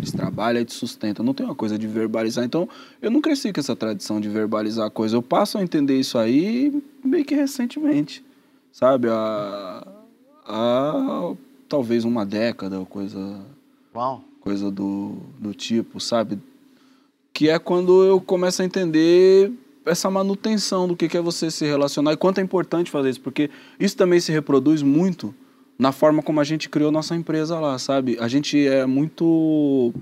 [0.00, 1.24] Eles trabalham e te sustentam.
[1.24, 2.42] Não tem uma coisa de verbalizar.
[2.44, 2.66] Então,
[3.02, 5.16] eu não cresci com essa tradição de verbalizar a coisa.
[5.16, 8.24] Eu passo a entender isso aí meio que recentemente,
[8.72, 9.08] sabe?
[9.10, 9.86] Há,
[10.46, 11.34] há
[11.68, 13.40] talvez uma década, ou coisa,
[13.94, 14.24] Uau.
[14.40, 16.38] coisa do, do tipo, sabe?
[17.32, 19.52] Que é quando eu começo a entender
[19.84, 23.20] essa manutenção do que que é você se relacionar e quanto é importante fazer isso,
[23.20, 25.34] porque isso também se reproduz muito
[25.80, 28.18] na forma como a gente criou nossa empresa lá, sabe?
[28.20, 29.94] A gente é muito.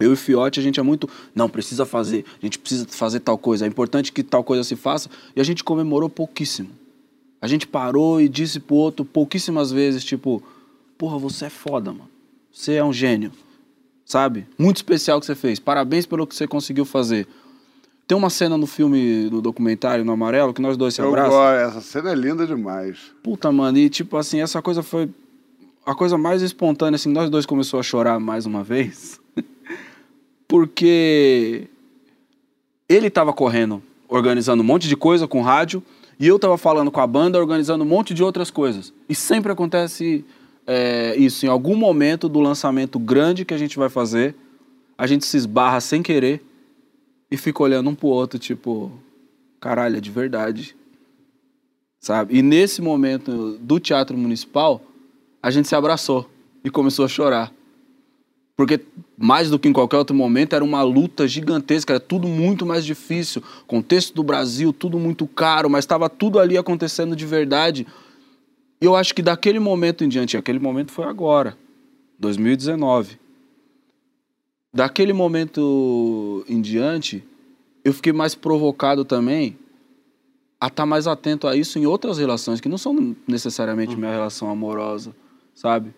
[0.00, 1.06] Eu e Fiote, a gente é muito.
[1.34, 4.74] Não, precisa fazer, a gente precisa fazer tal coisa, é importante que tal coisa se
[4.74, 6.70] faça, e a gente comemorou pouquíssimo.
[7.42, 10.42] A gente parou e disse pro outro pouquíssimas vezes, tipo,
[10.96, 12.08] porra, você é foda, mano.
[12.50, 13.32] Você é um gênio,
[14.06, 14.46] sabe?
[14.56, 15.58] Muito especial que você fez.
[15.58, 17.28] Parabéns pelo que você conseguiu fazer.
[18.12, 21.30] Tem uma cena no filme, no documentário, no Amarelo, que nós dois se Eu abraçam.
[21.30, 22.98] gosto, essa cena é linda demais.
[23.22, 25.08] Puta, mano, e tipo assim, essa coisa foi
[25.86, 29.18] a coisa mais espontânea, assim, nós dois começou a chorar mais uma vez.
[30.46, 31.68] Porque
[32.86, 35.82] ele tava correndo, organizando um monte de coisa com rádio,
[36.20, 38.92] e eu tava falando com a banda, organizando um monte de outras coisas.
[39.08, 40.22] E sempre acontece
[40.66, 44.34] é, isso, em algum momento do lançamento grande que a gente vai fazer,
[44.98, 46.44] a gente se esbarra sem querer
[47.32, 48.92] e fica olhando um pro outro, tipo,
[49.58, 50.76] caralho, é de verdade
[52.02, 52.36] sabe?
[52.36, 54.82] E nesse momento do teatro municipal,
[55.40, 56.28] a gente se abraçou
[56.64, 57.52] e começou a chorar.
[58.56, 58.80] Porque
[59.16, 62.84] mais do que em qualquer outro momento era uma luta gigantesca, era tudo muito mais
[62.84, 67.86] difícil, contexto do Brasil, tudo muito caro, mas estava tudo ali acontecendo de verdade.
[68.80, 71.56] E eu acho que daquele momento em diante, aquele momento foi agora,
[72.18, 73.21] 2019.
[74.74, 77.22] Daquele momento em diante,
[77.84, 79.58] eu fiquei mais provocado também
[80.58, 84.48] a estar mais atento a isso em outras relações, que não são necessariamente minha relação
[84.48, 85.14] amorosa,
[85.54, 85.92] sabe?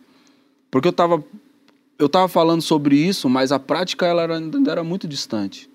[0.70, 1.22] Porque eu tava,
[1.98, 5.70] eu tava falando sobre isso, mas a prática ela era, ainda era muito distante.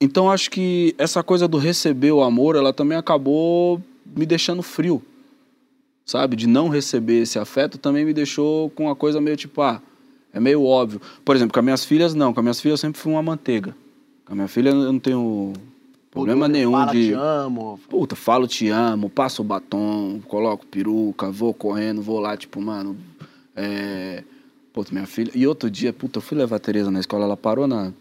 [0.00, 5.02] Então acho que essa coisa do receber o amor, ela também acabou me deixando frio,
[6.06, 6.34] sabe?
[6.34, 9.82] De não receber esse afeto também me deixou com uma coisa meio tipo, ah,
[10.32, 11.00] é meio óbvio.
[11.24, 12.32] Por exemplo, com as minhas filhas, não.
[12.32, 13.74] Com as minhas filhas eu sempre fui uma manteiga.
[14.24, 15.52] Com a minha filha eu não tenho
[16.10, 17.08] problema nenhum Fala, de...
[17.08, 17.80] te amo.
[17.88, 22.96] Puta, falo te amo, passo o batom, coloco peruca, vou correndo, vou lá, tipo, mano.
[23.56, 24.22] É...
[24.72, 25.32] Puta, minha filha.
[25.34, 27.92] E outro dia, puta, eu fui levar a Tereza na escola, ela parou na.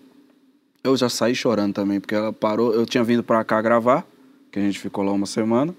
[0.84, 2.74] Eu já saí chorando também, porque ela parou.
[2.74, 4.06] Eu tinha vindo pra cá gravar,
[4.52, 5.74] que a gente ficou lá uma semana.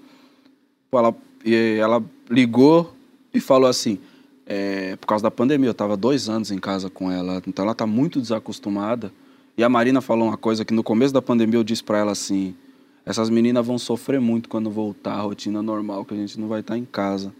[0.91, 2.93] Ela, e ela ligou
[3.33, 3.99] e falou assim:
[4.45, 7.75] é, por causa da pandemia, eu tava dois anos em casa com ela, então ela
[7.75, 9.11] tá muito desacostumada.
[9.57, 12.11] E a Marina falou uma coisa que no começo da pandemia eu disse pra ela
[12.13, 12.55] assim:
[13.05, 16.61] essas meninas vão sofrer muito quando voltar à rotina normal, que a gente não vai
[16.61, 17.33] estar em casa.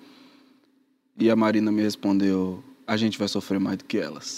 [1.18, 4.38] E a Marina me respondeu: a gente vai sofrer mais do que elas.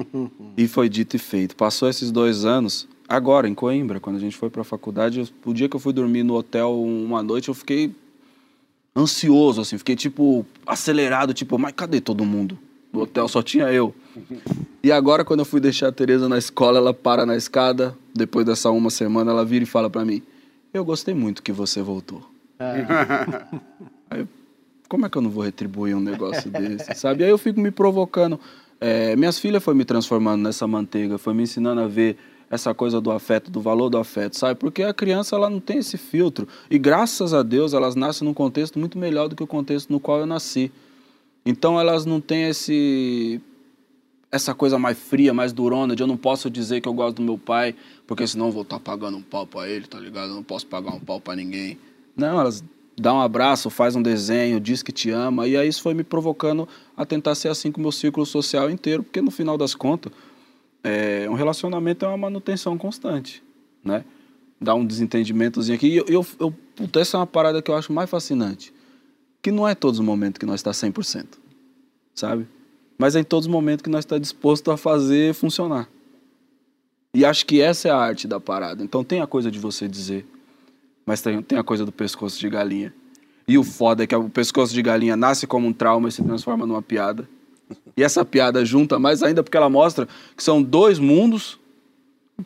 [0.56, 1.54] e foi dito e feito.
[1.56, 5.54] Passou esses dois anos, agora em Coimbra, quando a gente foi pra faculdade, eu- o
[5.54, 7.94] dia que eu fui dormir no hotel uma noite, eu fiquei
[8.94, 12.58] ansioso, assim, fiquei tipo acelerado, tipo, mas cadê todo mundo?
[12.92, 13.94] No hotel só tinha eu.
[14.82, 18.44] E agora, quando eu fui deixar a Tereza na escola, ela para na escada, depois
[18.44, 20.22] dessa uma semana, ela vira e fala pra mim:
[20.74, 22.22] Eu gostei muito que você voltou.
[24.10, 24.28] Aí, eu,
[24.88, 27.24] como é que eu não vou retribuir um negócio desse, sabe?
[27.24, 28.38] Aí eu fico me provocando.
[28.78, 32.18] É, minhas filhas foi me transformando nessa manteiga, foi me ensinando a ver
[32.52, 34.60] essa coisa do afeto, do valor do afeto, sabe?
[34.60, 38.34] Porque a criança ela não tem esse filtro e graças a Deus elas nascem num
[38.34, 40.70] contexto muito melhor do que o contexto no qual eu nasci.
[41.46, 43.40] Então elas não têm esse
[44.30, 47.22] essa coisa mais fria, mais durona, de eu não posso dizer que eu gosto do
[47.22, 47.74] meu pai,
[48.06, 50.28] porque senão eu vou estar pagando um pau pra ele, tá ligado?
[50.28, 51.78] Eu não posso pagar um pau pra ninguém.
[52.14, 52.62] Não, elas
[52.98, 56.04] dão um abraço, faz um desenho, diz que te ama, e aí isso foi me
[56.04, 59.74] provocando a tentar ser assim com o meu círculo social inteiro, porque no final das
[59.74, 60.12] contas,
[60.82, 63.42] é, um relacionamento é uma manutenção constante,
[63.84, 64.04] né?
[64.60, 65.88] Dá um desentendimentozinho aqui.
[65.88, 68.72] E eu, eu, eu, puta, essa é uma parada que eu acho mais fascinante.
[69.40, 71.26] Que não é todos os momentos que nós está 100%,
[72.14, 72.46] sabe?
[72.96, 75.88] Mas é em todos os momentos que nós está disposto a fazer funcionar.
[77.14, 78.82] E acho que essa é a arte da parada.
[78.82, 80.26] Então tem a coisa de você dizer,
[81.04, 82.94] mas tem, tem a coisa do pescoço de galinha.
[83.46, 86.22] E o foda é que o pescoço de galinha nasce como um trauma e se
[86.22, 87.28] transforma numa piada.
[87.96, 91.58] E essa piada junta mais ainda porque ela mostra que são dois mundos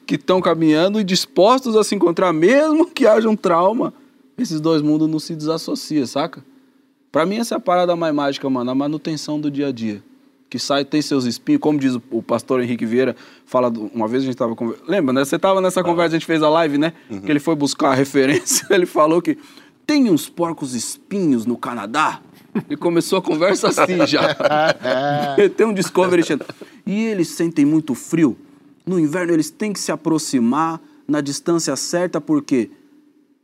[0.06, 3.94] que estão caminhando e dispostos a se encontrar, mesmo que haja um trauma.
[4.36, 6.44] Esses dois mundos não se desassociam, saca?
[7.10, 10.02] Pra mim, essa é a parada mais mágica, mano, a manutenção do dia a dia.
[10.50, 14.26] Que sai, tem seus espinhos, como diz o, pastor Henrique Vieira, fala, uma vez a
[14.26, 15.24] gente tava conversando, lembra, né?
[15.24, 16.92] Você tava nessa conversa, a gente fez a live, né?
[17.24, 19.38] Que ele foi buscar a referência, ele falou que
[19.86, 22.20] tem uns porcos espinhos no Canadá.
[22.68, 24.36] E começou a conversa assim já.
[25.56, 26.46] tem um Discovery Channel.
[26.86, 28.36] E eles sentem muito frio.
[28.84, 32.70] No inverno eles têm que se aproximar na distância certa, porque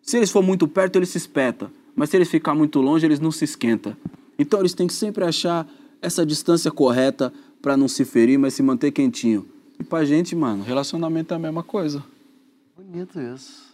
[0.03, 1.71] se eles for muito perto, eles se espetam.
[1.95, 3.97] Mas se eles ficar muito longe, eles não se esquentam.
[4.39, 5.67] Então eles têm que sempre achar
[6.01, 9.47] essa distância correta para não se ferir, mas se manter quentinho.
[9.79, 12.03] E pra gente, mano, relacionamento é a mesma coisa.
[12.77, 13.72] Bonito isso.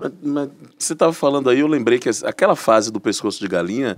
[0.00, 3.96] Mas- mas você tava falando aí, eu lembrei que aquela fase do pescoço de galinha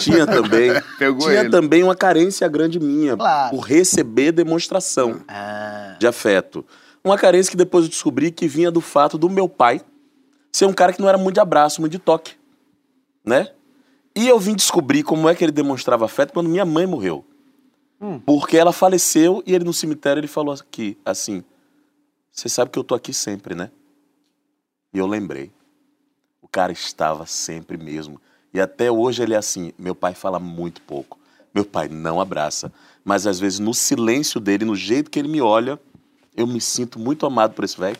[0.00, 1.50] tinha também, Pegou tinha ele.
[1.50, 3.50] também uma carência grande minha Claro.
[3.56, 6.64] por receber demonstração Ah, de afeto.
[7.04, 9.80] Uma carência que depois eu descobri que vinha do fato do meu pai
[10.52, 12.34] ser um cara que não era muito de abraço, muito de toque,
[13.24, 13.48] né?
[14.16, 17.24] E eu vim descobrir como é que ele demonstrava afeto quando minha mãe morreu.
[18.26, 21.42] Porque ela faleceu e ele no cemitério ele falou aqui, assim,
[22.32, 23.70] você sabe que eu tô aqui sempre, né?
[24.92, 25.50] E eu lembrei.
[26.40, 28.20] O cara estava sempre mesmo.
[28.52, 29.72] E até hoje ele é assim.
[29.78, 31.18] Meu pai fala muito pouco.
[31.54, 32.72] Meu pai não abraça.
[33.04, 35.78] Mas às vezes no silêncio dele, no jeito que ele me olha,
[36.36, 37.98] eu me sinto muito amado por esse velho.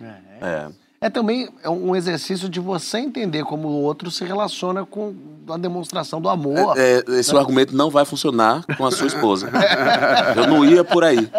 [0.00, 0.68] É.
[0.68, 5.14] É também um exercício de você entender como o outro se relaciona com
[5.48, 6.74] a demonstração do amor.
[6.76, 9.48] É, esse argumento não vai funcionar com a sua esposa.
[10.36, 11.30] Eu não ia por aí.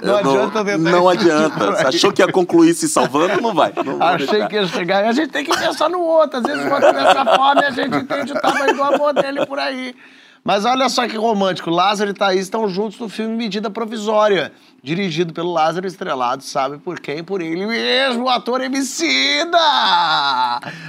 [0.00, 1.72] Não Eu adianta tentar Não adianta.
[1.72, 3.40] Você achou que ia concluir se salvando?
[3.40, 3.72] Não vai.
[3.84, 5.04] Não Achei que ia chegar.
[5.04, 6.38] A gente tem que pensar no outro.
[6.38, 9.44] Às vezes, o outro dessa forma e a gente entende o tamanho do amor dele
[9.44, 9.94] por aí.
[10.46, 11.70] Mas olha só que romântico.
[11.70, 17.00] Lázaro e Thaís estão juntos no filme Medida Provisória, dirigido pelo Lázaro Estrelado, sabe por
[17.00, 17.24] quem?
[17.24, 19.56] Por ele mesmo, o ator Emicida!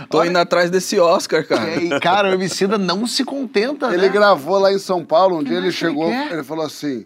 [0.10, 1.78] Tô Olha, indo atrás desse Oscar, cara.
[1.78, 4.10] e, cara, o Emicida não se contenta, Ele né?
[4.10, 6.34] gravou lá em São Paulo, um dia ele que chegou, quer?
[6.34, 7.06] ele falou assim,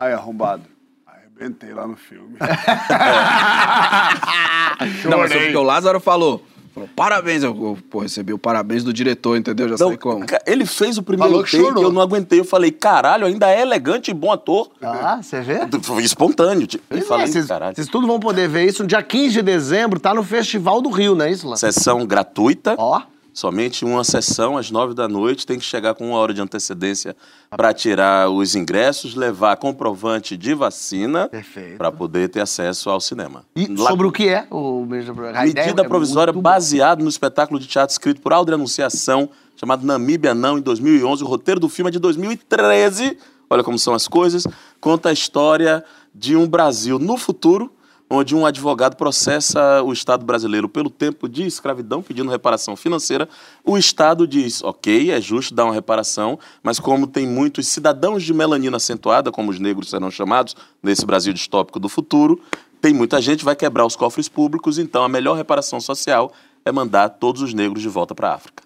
[0.00, 0.64] aí arrombado,
[1.06, 2.36] arrebentei lá no filme.
[5.08, 6.44] Não, mas é porque o Lázaro falou.
[6.74, 7.42] Falou, parabéns.
[7.42, 9.68] Eu, eu, pô, recebi o parabéns do diretor, entendeu?
[9.68, 10.24] Já Não, sei como.
[10.46, 11.82] ele fez o primeiro Falou que take chorou.
[11.84, 12.40] eu não aguentei.
[12.40, 14.70] Eu falei, caralho, ainda é elegante e bom ator.
[14.80, 15.60] Ah, você vê?
[15.82, 16.66] Foi espontâneo.
[16.66, 17.74] tipo, E Pois é, falei, Vocês caralho.
[17.74, 20.88] vocês tudo vão poder ver isso no dia 15 de dezembro, tá no Festival do
[20.90, 21.72] Rio, não é isso, Lázaro?
[21.72, 22.74] Sessão gratuita.
[22.78, 23.02] Ó.
[23.34, 25.46] Somente uma sessão às nove da noite.
[25.46, 27.16] Tem que chegar com uma hora de antecedência
[27.50, 31.30] para tirar os ingressos, levar comprovante de vacina
[31.78, 33.44] para poder ter acesso ao cinema.
[33.56, 35.40] E Lá- sobre o que é o Medida Provisória?
[35.40, 39.30] A ideia Medida é provisória muito baseado no espetáculo de teatro escrito por Aldre Anunciação,
[39.56, 41.24] chamado Namíbia Não, em 2011.
[41.24, 43.16] O roteiro do filme é de 2013.
[43.48, 44.46] Olha como são as coisas.
[44.80, 45.82] Conta a história
[46.14, 47.72] de um Brasil no futuro,
[48.14, 53.26] onde um advogado processa o Estado brasileiro pelo tempo de escravidão, pedindo reparação financeira.
[53.64, 58.34] O Estado diz, ok, é justo dar uma reparação, mas como tem muitos cidadãos de
[58.34, 62.38] melanina acentuada, como os negros serão chamados, nesse Brasil distópico do futuro,
[62.82, 66.34] tem muita gente, vai quebrar os cofres públicos, então a melhor reparação social
[66.66, 68.62] é mandar todos os negros de volta para a África.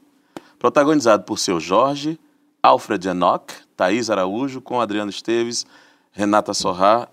[0.59, 2.19] Protagonizado por seu Jorge,
[2.61, 5.65] Alfred Enoch, Thaís Araújo, com Adriano Esteves,
[6.11, 7.07] Renata Sorrá,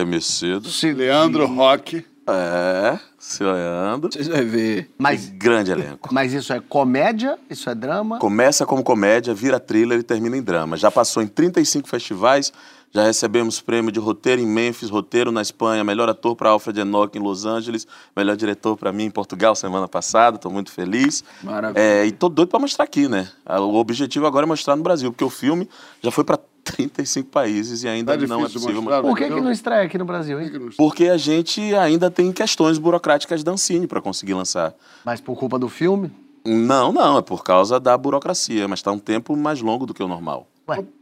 [0.00, 4.90] Emecedo, Se- Leandro Roque, é, seu Leandro, Vocês vão ver.
[4.98, 6.08] Mas, grande elenco.
[6.12, 7.38] mas isso é comédia?
[7.48, 8.18] Isso é drama?
[8.18, 10.76] Começa como comédia, vira thriller e termina em drama.
[10.76, 12.52] Já passou em 35 festivais,
[12.90, 17.16] já recebemos prêmio de roteiro em Memphis, roteiro na Espanha, melhor ator para Alfred Enoch
[17.16, 17.86] em Los Angeles,
[18.16, 21.22] melhor diretor para mim em Portugal semana passada, estou muito feliz.
[21.42, 21.80] Maravilha.
[21.80, 23.28] É, e tô doido para mostrar aqui, né?
[23.44, 25.68] Ah, O objetivo agora é mostrar no Brasil, porque o filme
[26.02, 29.02] já foi para 35 países e ainda Tá não é possível mostrar, mostrar.
[29.02, 30.50] Por que, que não estreia aqui no Brasil, hein?
[30.76, 34.74] Porque a gente ainda tem questões burocráticas da Ancine para conseguir lançar.
[35.04, 36.10] Mas por culpa do filme?
[36.44, 40.02] Não, não, é por causa da burocracia, mas está um tempo mais longo do que
[40.02, 40.48] o normal.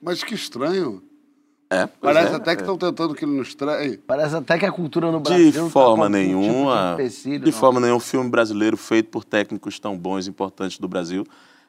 [0.03, 1.03] mas que estranho.
[1.69, 2.65] É, Parece é, até que é.
[2.65, 3.97] estão tentando que ele não estreie.
[3.99, 6.37] Parece até que a cultura no Brasil De não tá forma com algum tipo de
[6.49, 10.79] nenhuma, empecilho, de forma nenhuma, um filme brasileiro feito por técnicos tão bons e importantes
[10.79, 11.27] do Brasil.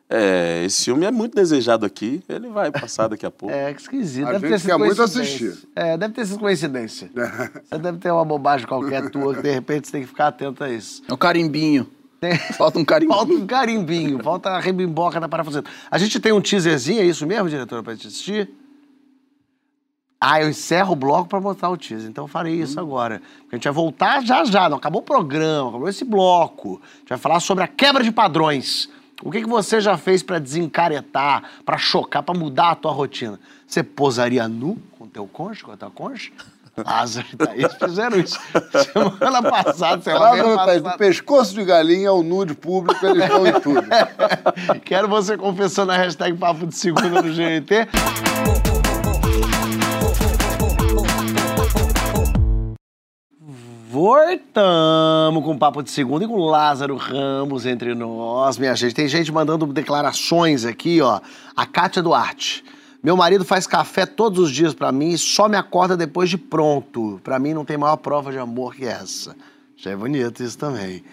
[0.10, 3.54] É, esse filme é muito desejado aqui, ele vai passar daqui a pouco.
[3.58, 4.28] É, que esquisito.
[4.28, 5.48] A deve gente ter sido quer muito coincidência.
[5.50, 5.70] assistir.
[5.76, 7.12] É, deve ter sido coincidência.
[7.66, 10.64] Você deve ter uma bobagem qualquer tua que de repente você tem que ficar atento
[10.64, 11.02] a isso.
[11.10, 11.88] É o carimbinho.
[12.22, 13.18] Tem- Falta um carimbinho.
[13.18, 15.70] Falta um carimbinho, falta a rebimboca da parafuseta.
[15.92, 18.50] A gente tem um teaserzinho, é isso mesmo, diretora, pra gente assistir?
[20.20, 23.22] Ah, eu encerro o bloco pra mostrar o teaser, então eu farei isso agora.
[23.42, 26.82] Porque a gente vai voltar já já, não acabou o programa, acabou esse bloco.
[26.84, 28.90] A gente vai falar sobre a quebra de padrões.
[29.24, 33.40] O que, que você já fez pra desencaretar, pra chocar, pra mudar a tua rotina?
[33.68, 36.34] Você posaria nu com teu cônjuge, com a tua cônjuge?
[36.86, 38.40] Lázaro e Thaís fizeram isso
[38.94, 43.24] semana passada, sei lá, Lá mês no, do pescoço de galinha ao nude público, eles
[43.24, 43.88] estão em tudo.
[44.86, 47.88] Quero você confessando a hashtag Papo de Segunda no GNT.
[54.00, 58.94] Voltamos com o Papo de Segunda e com Lázaro Ramos entre nós, minha gente.
[58.94, 61.20] Tem gente mandando declarações aqui, ó.
[61.56, 62.64] A Kátia Duarte.
[63.02, 66.38] Meu marido faz café todos os dias pra mim e só me acorda depois de
[66.38, 67.20] pronto.
[67.24, 69.36] Pra mim não tem maior prova de amor que essa.
[69.76, 71.04] Já é bonito isso também.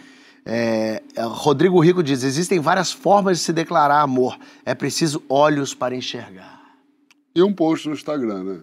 [0.45, 4.37] É, é, Rodrigo Rico diz: existem várias formas de se declarar amor.
[4.62, 6.53] É preciso olhos para enxergar.
[7.35, 8.61] E um post no Instagram, né?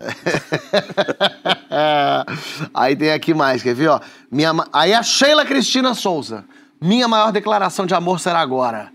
[2.73, 3.89] Aí tem aqui mais, quer ver?
[3.89, 3.99] Ó?
[4.31, 6.45] Minha, ma- aí a Sheila Cristina Souza.
[6.79, 8.91] Minha maior declaração de amor será agora.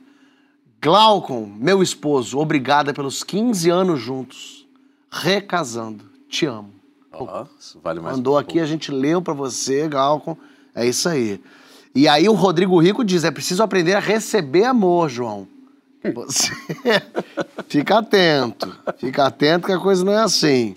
[0.82, 4.66] Glaucon, meu esposo, obrigada pelos 15 anos juntos.
[5.10, 6.04] Recasando.
[6.28, 6.72] Te amo.
[7.12, 10.36] Ó, isso vale mais Mandou um aqui, a gente leu pra você, Glaucon.
[10.74, 11.40] É isso aí.
[11.94, 15.48] E aí o Rodrigo Rico diz: é preciso aprender a receber amor, João.
[16.14, 16.52] Você
[17.68, 18.74] fica atento.
[18.98, 20.74] Fica atento que a coisa não é assim.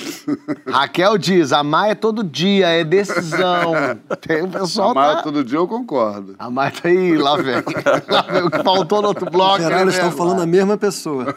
[0.68, 3.74] Raquel diz: amar é todo dia, é decisão.
[4.22, 4.92] Tem o pessoal.
[4.92, 5.24] Amar Tá...
[5.24, 6.36] todo dia eu concordo.
[6.40, 7.56] Amar tá aí, lá vem.
[8.10, 9.58] Lá vem o que faltou no outro bloco.
[9.62, 10.18] Será eles né, estão velho?
[10.18, 11.36] falando a mesma pessoa.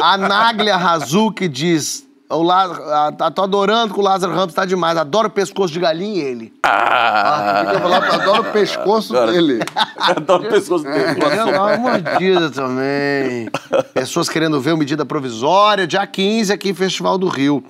[0.00, 4.64] A Naglia Razuki diz: o Lázaro, ah, tá- tô adorando que o Lázaro Ramos tá
[4.64, 4.96] demais.
[4.98, 6.52] Adoro pescoço de galinha e ele.
[6.62, 7.64] Ah!
[7.72, 9.60] Eu falar, eu adoro o pescoço Agora- dele.
[9.98, 11.14] Adoro pessoas dele.
[11.14, 13.48] Quer dar uma mordida também.
[13.94, 17.64] Pessoas querendo ver o medida provisória, dia 15 aqui em Festival do Rio.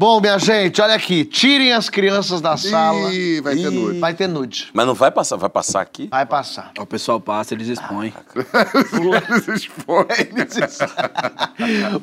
[0.00, 1.26] Bom, minha gente, olha aqui.
[1.26, 3.12] Tirem as crianças da sala.
[3.12, 4.00] Ih, vai ter nude.
[4.00, 4.70] Vai ter nude.
[4.72, 6.08] Mas não vai passar, vai passar aqui?
[6.10, 6.72] Vai passar.
[6.78, 8.10] O pessoal passa, eles expõem.
[8.34, 10.06] Eles expõem.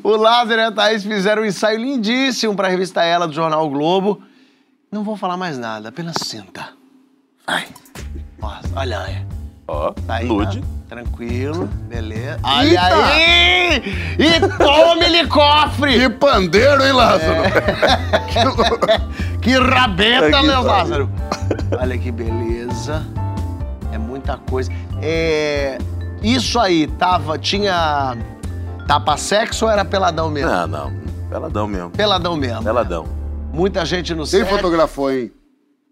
[0.04, 3.70] o Lázaro e a Thaís fizeram um ensaio lindíssimo pra revista Ela do Jornal O
[3.72, 4.22] Globo.
[4.92, 6.70] Não vou falar mais nada, apenas sinta.
[7.48, 7.66] Vai.
[8.38, 9.26] Nossa, olha aí.
[9.68, 10.62] Ó, Tá aí, nude.
[10.62, 10.68] tá?
[10.88, 12.40] Tranquilo, beleza.
[12.44, 13.84] Olha aí!
[14.18, 16.00] E tome-lhe cofre!
[16.00, 17.42] Que pandeiro, hein, Lázaro?
[19.42, 20.62] Que rabeta, Que né, pariu.
[20.64, 21.10] Lázaro?
[21.80, 23.06] Olha que beleza.
[23.94, 24.72] É muita coisa.
[25.02, 25.78] É...
[26.22, 27.38] Isso aí, tava...
[27.38, 28.18] Tinha...
[28.88, 30.50] Tapa-sexo ou era peladão mesmo?
[30.50, 30.94] Não, não.
[31.30, 31.90] Peladão mesmo.
[31.92, 32.64] Peladão mesmo.
[32.64, 33.06] Peladão.
[33.54, 34.50] Muita gente no Quem set.
[34.50, 35.32] fotografou, hein?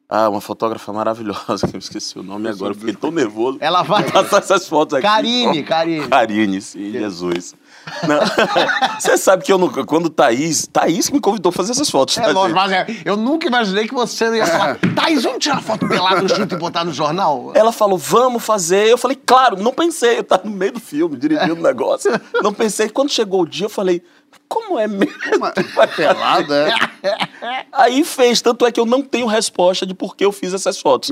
[0.07, 3.57] Ah, uma fotógrafa maravilhosa, que eu esqueci o nome agora, eu fiquei tão nervoso.
[3.59, 4.03] Ela vai...
[4.03, 5.07] passar essas fotos aqui.
[5.07, 6.07] Karine, Karine.
[6.07, 7.55] Karine, sim, Jesus.
[8.99, 9.85] Você sabe que eu nunca.
[9.85, 10.67] Quando Thaís.
[10.67, 12.17] Thaís me convidou a fazer essas fotos.
[12.17, 15.61] É tá, lógico, mas é, eu nunca imaginei que você ia falar Thaís, vamos tirar
[15.61, 17.51] foto pelada no chute e botar no jornal?
[17.53, 18.87] Ela falou, vamos fazer.
[18.87, 20.19] Eu falei, claro, não pensei.
[20.19, 22.11] Eu tava no meio do filme, dirigindo o negócio.
[22.41, 22.89] Não pensei.
[22.89, 24.01] Quando chegou o dia, eu falei,
[24.47, 25.13] como é mesmo?
[25.19, 25.53] que vai
[25.87, 25.95] fazer?
[25.95, 26.73] Pelado, é?
[27.71, 30.79] Aí fez, tanto é que eu não tenho resposta de por que eu fiz essas
[30.79, 31.11] fotos.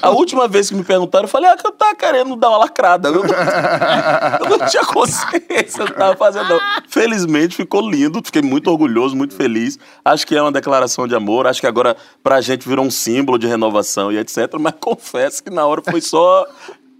[0.00, 2.58] A última vez que me perguntaram, eu falei, ah, que eu tava querendo dar uma
[2.58, 3.08] lacrada.
[3.08, 3.22] Eu não,
[4.50, 6.60] eu não tinha consciência do que eu tava fazendo, não.
[6.88, 9.78] Felizmente ficou lindo, fiquei muito orgulhoso, muito feliz.
[10.04, 13.38] Acho que é uma declaração de amor, acho que agora pra gente virou um símbolo
[13.38, 14.54] de renovação e etc.
[14.58, 16.46] Mas confesso que na hora foi só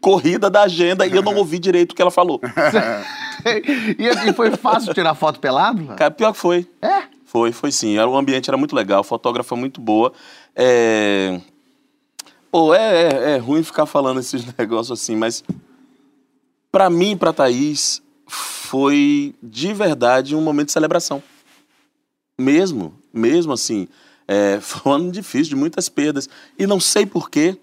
[0.02, 2.40] corrida da agenda e eu não ouvi direito o que ela falou.
[3.98, 5.86] e, e foi fácil tirar foto pelado?
[5.94, 6.66] Cara, pior que foi.
[6.82, 7.04] É?
[7.24, 7.96] Foi, foi sim.
[7.98, 10.12] O ambiente era muito legal, fotógrafa muito boa.
[10.54, 11.40] É...
[12.50, 15.42] Pô, é, é, é ruim ficar falando esses negócios assim, mas
[16.70, 21.22] pra mim e pra Thaís foi de verdade um momento de celebração.
[22.38, 23.88] Mesmo, mesmo assim.
[24.26, 26.28] É, foi um ano difícil, de muitas perdas.
[26.58, 27.56] E não sei porquê,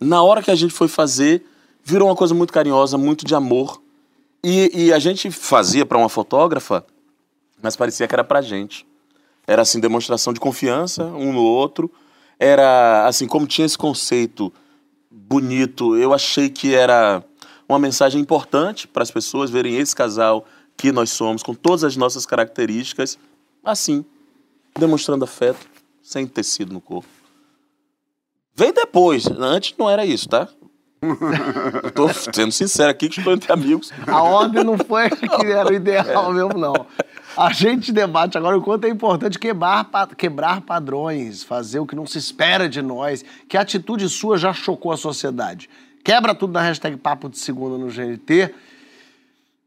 [0.00, 1.44] na hora que a gente foi fazer,
[1.84, 3.80] virou uma coisa muito carinhosa, muito de amor.
[4.42, 6.84] E, e a gente fazia pra uma fotógrafa,
[7.62, 8.86] mas parecia que era pra gente.
[9.46, 11.90] Era assim, demonstração de confiança um no outro.
[12.38, 14.52] Era assim, como tinha esse conceito
[15.10, 17.22] bonito, eu achei que era
[17.68, 20.44] uma mensagem importante para as pessoas verem esse casal
[20.76, 23.18] que nós somos, com todas as nossas características,
[23.62, 24.04] assim,
[24.76, 25.66] demonstrando afeto,
[26.02, 27.08] sem tecido no corpo.
[28.54, 30.48] Veio depois, antes não era isso, tá?
[31.82, 33.92] Eu tô sendo sincero aqui que estou entre amigos.
[34.06, 36.86] A ordem não foi que era o ideal mesmo, não.
[37.36, 42.06] A gente debate agora o quanto é importante quebrar, quebrar padrões, fazer o que não
[42.06, 43.24] se espera de nós.
[43.48, 45.68] Que atitude sua já chocou a sociedade.
[46.04, 48.54] Quebra tudo na hashtag Papo de Segunda no GNT.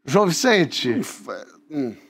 [0.04, 1.00] João Vicente,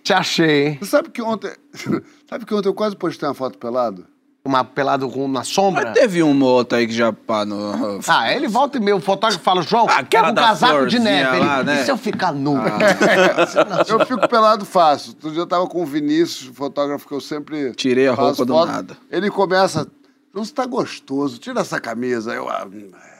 [0.05, 0.79] te achei, hein?
[0.83, 1.51] Sabe que ontem.
[2.29, 4.07] Sabe que ontem eu quase postei uma foto pelado?
[4.49, 5.85] Uma pelado com na sombra.
[5.85, 8.01] Mas teve um outro aí que já pá no.
[8.09, 10.99] Ah, ele volta e meio, o fotógrafo fala, João, Ah, quero aquela um casaco de
[10.99, 11.37] neve.
[11.37, 11.83] Ele, lá, né?
[11.83, 12.57] E se eu ficar nu?
[13.87, 15.11] Eu fico pelado fácil.
[15.11, 17.73] Outro dia eu tava com o Vinícius, fotógrafo que eu sempre.
[17.75, 18.71] Tirei a roupa do foto.
[18.73, 18.97] nada.
[19.11, 19.87] Ele começa.
[20.33, 22.33] João, você tá gostoso, tira essa camisa.
[22.33, 23.18] Eu, ah, hum, é.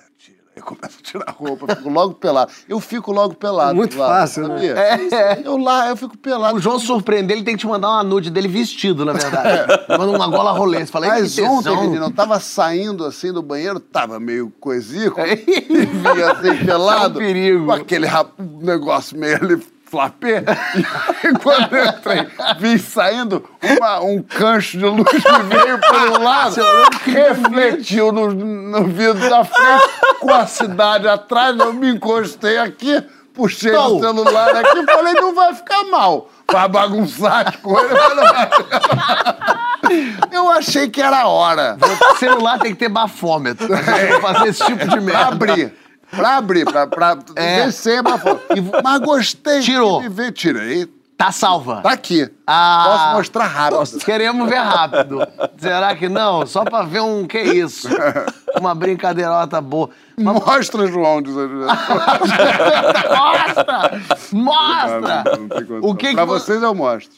[0.59, 2.53] Eu começo a tirar a roupa, fico logo pelado.
[2.69, 3.75] Eu fico logo pelado.
[3.75, 4.55] Muito lá, fácil, né?
[4.55, 4.73] sabia?
[4.79, 5.43] É.
[5.45, 6.57] Eu lá, eu fico pelado.
[6.57, 9.67] O João surpreender, ele tem que te mandar uma nude dele vestido, na verdade.
[9.89, 10.81] Manda uma gola rolê.
[10.85, 14.19] Você fala, "Ei, Mas que ontem, tesão." menino, eu tava saindo assim do banheiro, tava
[14.21, 17.67] meio coisico, e vinha assim pelado, É um perigo.
[17.67, 20.43] com aquele rap- negócio meio ali flapê.
[21.25, 22.29] E quando eu entrei,
[22.59, 25.81] vim saindo, uma- um cancho de luz me veio
[26.19, 26.57] um lado,
[27.05, 29.89] refletiu no, no vidro da frente,
[30.21, 33.03] com a cidade atrás, eu me encostei aqui,
[33.35, 36.29] puxei o celular aqui, falei, não vai ficar mal.
[36.51, 37.99] Vai bagunçar as coisas,
[40.33, 41.77] eu achei que era a hora.
[42.13, 45.27] O celular tem que ter bafômetro pra fazer esse tipo de merda.
[45.29, 45.75] abrir.
[46.11, 47.65] Pra abrir, pra, pra É.
[47.67, 48.03] descer,
[48.83, 49.61] mas, gostei.
[49.61, 50.01] Tirou.
[50.01, 50.33] de ver.
[50.33, 50.87] Tirei.
[51.17, 51.81] Tá salva.
[51.83, 52.31] Tá aqui.
[52.47, 52.85] Ah.
[52.87, 53.99] Posso mostrar rápido.
[54.05, 55.27] Queremos ver rápido.
[55.59, 56.47] Será que não?
[56.47, 57.89] Só pra ver um que isso.
[58.59, 59.91] Uma brincadeirota boa.
[60.17, 61.21] Mostra, João.
[61.23, 61.35] Diz
[63.13, 64.01] Mostra!
[64.33, 65.25] Mostra!
[65.39, 65.91] Não tem condição.
[65.91, 67.11] O que pra que vo- vocês eu mostro.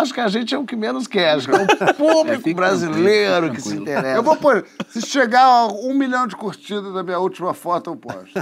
[0.00, 1.34] Acho que a gente é o que menos quer.
[1.34, 4.16] Acho que é o público fique brasileiro tranquilo, que se interessa.
[4.16, 4.64] Eu vou pôr.
[4.88, 8.38] Se chegar a um milhão de curtidas da minha última foto, eu posto.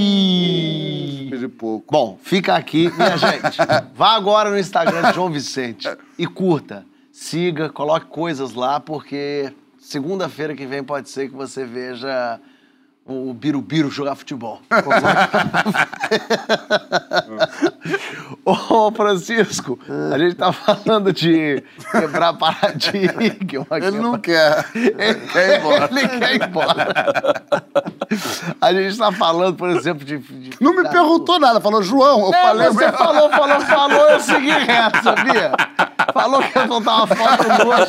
[0.00, 1.28] Ih!
[1.30, 1.86] Pedir pouco.
[1.92, 3.58] Bom, fica aqui, minha gente.
[3.94, 10.54] Vá agora no Instagram de João Vicente e curta, siga, coloque coisas lá, porque segunda-feira
[10.54, 12.38] que vem pode ser que você veja
[13.12, 14.60] o Birubiru jogar futebol.
[18.44, 19.78] Ô, Francisco,
[20.12, 23.22] a gente tá falando de quebrar paradigma.
[23.22, 24.64] Ele não quer.
[24.74, 25.88] Ele quer ir embora.
[25.90, 26.88] Ele quer ir embora.
[28.60, 30.18] A gente tá falando, por exemplo, de.
[30.18, 31.60] de Não me perguntou nada.
[31.60, 32.68] Falou, João, eu é, falei.
[32.68, 35.52] você falou, falou, falou, eu segui reto, sabia?
[36.12, 37.86] Falou que ia soltar uma foto no outro,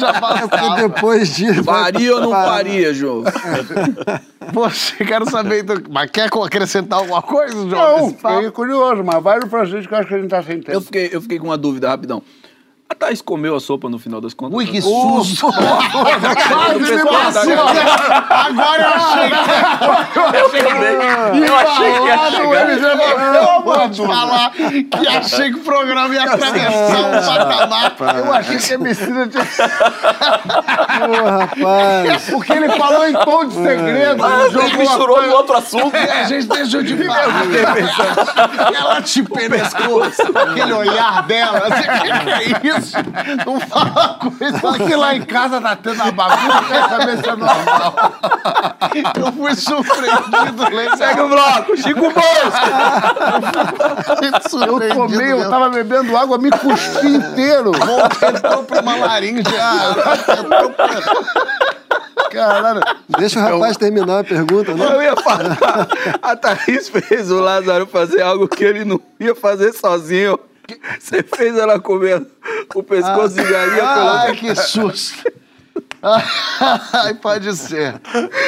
[0.00, 0.76] já É porque passava.
[0.76, 1.62] depois de.
[1.64, 3.24] Faria ou não faria, João?
[4.56, 7.98] Você, quero saber, então, mas quer acrescentar alguma coisa, João?
[7.98, 10.60] Não, fiquei curioso, mas vai no Francisco que eu acho que a gente tá sem
[10.60, 10.72] tempo.
[10.72, 12.22] Eu fiquei, eu fiquei com uma dúvida rapidão.
[12.88, 14.56] A Thaís comeu a sopa no final das contas?
[14.56, 14.80] Ui, que né?
[14.80, 15.52] susto!
[15.52, 17.68] Quase me Quase passou.
[18.30, 19.36] Agora eu achei que...
[21.46, 22.72] Eu achei que ia chegar.
[23.34, 27.96] Eu vou te falar que achei que o programa ia atravessar um patamar.
[28.18, 29.44] Eu achei que a Emicida tinha...
[31.06, 32.30] Pô, rapaz.
[32.30, 34.24] Porque ele falou em tom de segredo.
[34.24, 35.96] Ah, ele misturou no outro assunto.
[35.96, 37.46] A gente deixou de falar.
[38.72, 41.66] Ela te penescou, aquele olhar dela.
[41.66, 42.75] O que que é isso?
[43.46, 44.58] Não fala uma coisa.
[44.58, 47.94] Porque lá em casa tá tendo uma bagunça, eu quero saber se é normal.
[49.16, 50.74] Eu fui surpreendido.
[50.74, 50.96] Legal.
[50.96, 52.26] Segue o bloco, Chico Bosco!
[54.66, 57.72] Eu tomei, eu tava bebendo água, me cuspi inteiro.
[57.74, 59.42] Entrou pra uma laringe.
[62.30, 62.80] Caralho.
[63.18, 64.86] Deixa o rapaz terminar a pergunta, né?
[64.86, 65.58] Eu ia falar.
[66.22, 70.38] A Thaís fez o Lázaro fazer algo que ele não ia fazer sozinho.
[70.98, 72.26] Você fez ela comer
[72.74, 74.38] o pescoço de galinha Ai, pelo...
[74.38, 75.24] que susto.
[76.92, 78.00] Ai, pode ser.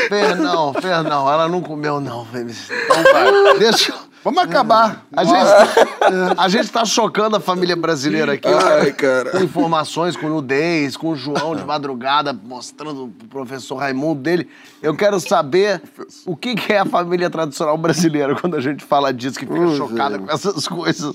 [0.08, 1.30] Perdão, perdão.
[1.30, 2.26] Ela não comeu, não.
[2.34, 3.58] Então vai.
[3.58, 4.07] Deixa eu...
[4.24, 5.06] Vamos acabar.
[5.12, 8.48] A gente, a gente tá chocando a família brasileira aqui.
[8.48, 9.30] Ai, cara.
[9.30, 14.48] Com informações, com nudez, com o João de madrugada mostrando o professor Raimundo dele.
[14.82, 15.82] Eu quero saber
[16.26, 19.76] o que, que é a família tradicional brasileira quando a gente fala disso, que fica
[19.76, 21.14] chocada com essas coisas.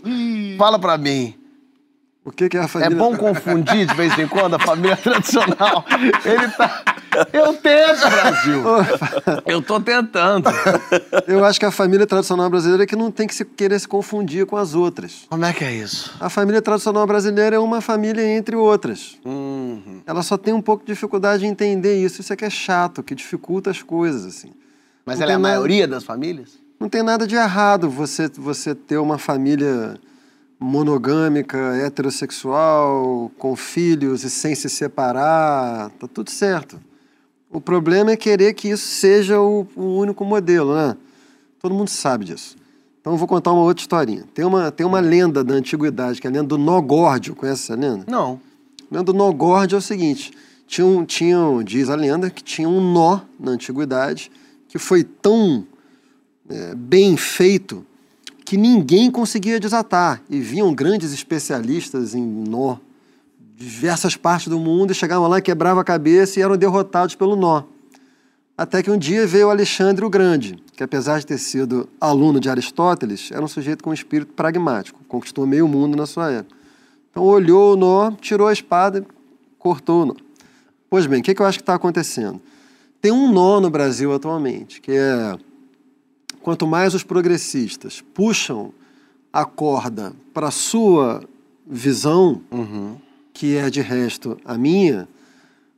[0.58, 1.36] Fala pra mim.
[2.26, 2.96] O que, que é a É família?
[2.98, 5.84] bom confundir de vez em quando a família tradicional.
[6.24, 6.84] Ele tá.
[7.34, 8.64] Eu tento, Brasil.
[9.46, 10.50] Eu tô tentando.
[11.28, 13.88] Eu acho que a família tradicional brasileira é que não tem que se querer se
[13.88, 15.26] confundir com as outras.
[15.30, 16.14] Como é que é isso?
[16.20, 19.18] A família tradicional brasileira é uma família entre outras.
[19.26, 20.02] Uhum.
[20.08, 22.22] Ela só tem um pouco de dificuldade em entender isso.
[22.22, 24.52] Isso é que é chato, que dificulta as coisas, assim.
[25.06, 26.52] Mas Não ela é a tem nada- maioria das famílias?
[26.80, 29.96] Não tem nada de errado você, você ter uma família
[30.64, 35.90] monogâmica, heterossexual, com filhos e sem se separar.
[36.00, 36.80] Tá tudo certo.
[37.52, 40.96] O problema é querer que isso seja o, o único modelo, né?
[41.60, 42.56] Todo mundo sabe disso.
[43.00, 44.24] Então eu vou contar uma outra historinha.
[44.34, 47.36] Tem uma, tem uma lenda da antiguidade, que é a lenda do Nogórdio.
[47.36, 48.06] Conhece essa lenda?
[48.08, 48.40] Não.
[48.90, 50.32] A lenda do nó górdio é o seguinte:
[50.66, 54.32] tinha um, tinha, um- diz a lenda que tinha um nó na antiguidade
[54.68, 55.68] que foi tão
[56.50, 57.86] é, bem feito
[58.54, 60.22] que ninguém conseguia desatar.
[60.30, 62.78] E vinham grandes especialistas em nó
[63.56, 67.64] diversas partes do mundo e chegavam lá, quebravam a cabeça e eram derrotados pelo nó.
[68.56, 72.48] Até que um dia veio Alexandre o Grande, que apesar de ter sido aluno de
[72.48, 76.56] Aristóteles, era um sujeito com um espírito pragmático, conquistou meio mundo na sua época.
[77.10, 79.04] Então olhou o nó, tirou a espada
[79.58, 80.16] cortou o nó.
[80.92, 82.40] Pois bem, o que, que eu acho que está acontecendo?
[83.02, 85.40] Tem um nó no Brasil atualmente, que é
[86.44, 88.72] quanto mais os progressistas puxam
[89.32, 91.24] a corda para a sua
[91.66, 92.42] visão,
[93.34, 95.08] que é de resto a minha,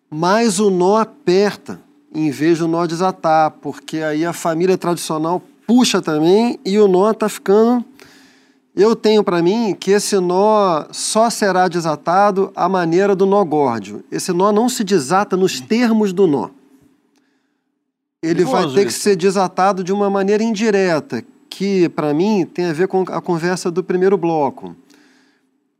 [0.09, 1.79] mais o nó aperta
[2.13, 7.11] em vez do nó desatar, porque aí a família tradicional puxa também e o nó
[7.11, 7.85] está ficando.
[8.75, 14.03] Eu tenho para mim que esse nó só será desatado à maneira do nó górdio.
[14.11, 16.49] Esse nó não se desata nos termos do nó.
[18.25, 22.73] Ele vai ter que ser desatado de uma maneira indireta, que para mim tem a
[22.73, 24.75] ver com a conversa do primeiro bloco.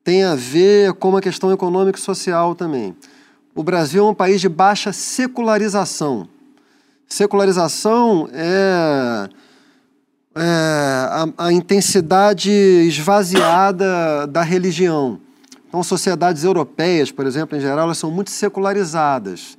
[0.03, 2.95] Tem a ver com uma questão econômica e social também.
[3.55, 6.27] O Brasil é um país de baixa secularização.
[7.07, 9.29] Secularização é,
[10.35, 15.19] é a, a intensidade esvaziada da religião.
[15.67, 19.57] Então, sociedades europeias, por exemplo, em geral, elas são muito secularizadas.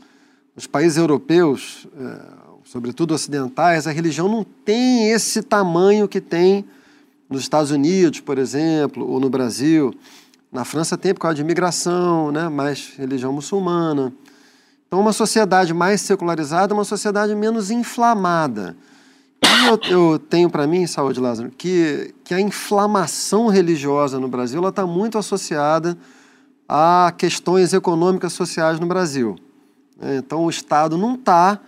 [0.54, 2.35] Nos países europeus, é,
[2.66, 6.64] sobretudo ocidentais, a religião não tem esse tamanho que tem
[7.30, 9.94] nos Estados Unidos, por exemplo, ou no Brasil.
[10.50, 12.48] Na França tem por causa de imigração, né?
[12.48, 14.12] mais religião muçulmana.
[14.86, 18.76] Então, uma sociedade mais secularizada é uma sociedade menos inflamada.
[19.44, 24.66] E eu, eu tenho para mim, Saúde Lázaro, que, que a inflamação religiosa no Brasil
[24.68, 25.96] está muito associada
[26.68, 29.36] a questões econômicas sociais no Brasil.
[30.00, 30.16] né?
[30.16, 31.60] Então, o Estado não está,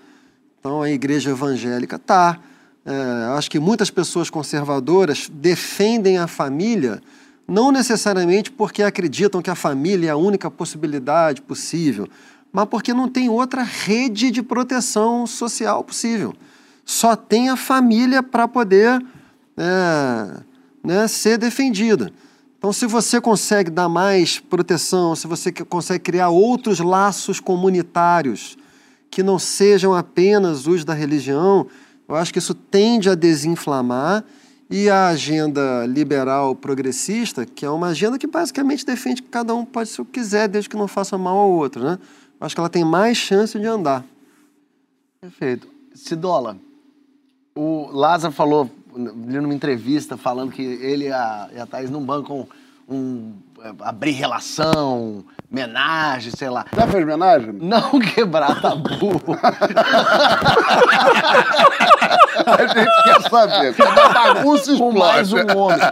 [0.59, 2.39] então a igreja evangélica está.
[2.85, 2.93] É,
[3.37, 7.03] acho que muitas pessoas conservadoras defendem a família
[7.47, 12.07] não necessariamente porque acreditam que a família é a única possibilidade possível,
[12.53, 16.35] mas porque não tem outra rede de proteção social possível.
[16.85, 19.03] Só tem a família para poder
[19.57, 20.41] é,
[20.85, 22.13] né, ser defendida.
[22.59, 28.57] Então, se você consegue dar mais proteção, se você consegue criar outros laços comunitários
[29.11, 31.67] que não sejam apenas os da religião,
[32.09, 34.25] eu acho que isso tende a desinflamar
[34.71, 39.65] e a agenda liberal progressista, que é uma agenda que basicamente defende que cada um
[39.65, 41.99] pode ser o que quiser, desde que não faça mal ao outro, né?
[42.41, 44.05] Eu acho que ela tem mais chance de andar.
[45.21, 45.69] Perfeito.
[45.95, 46.57] Cidola,
[47.55, 52.47] o Lázaro falou numa entrevista falando que ele e a, e a Thaís não bancam
[52.89, 56.65] um, é, abrir relação, homenagem, sei lá.
[56.77, 57.53] Já fez homenagem?
[57.61, 59.21] Não quebrar tabu.
[62.47, 63.75] A gente quer saber.
[63.77, 65.53] Quando a bagunça com mais explode.
[65.53, 65.79] um homem.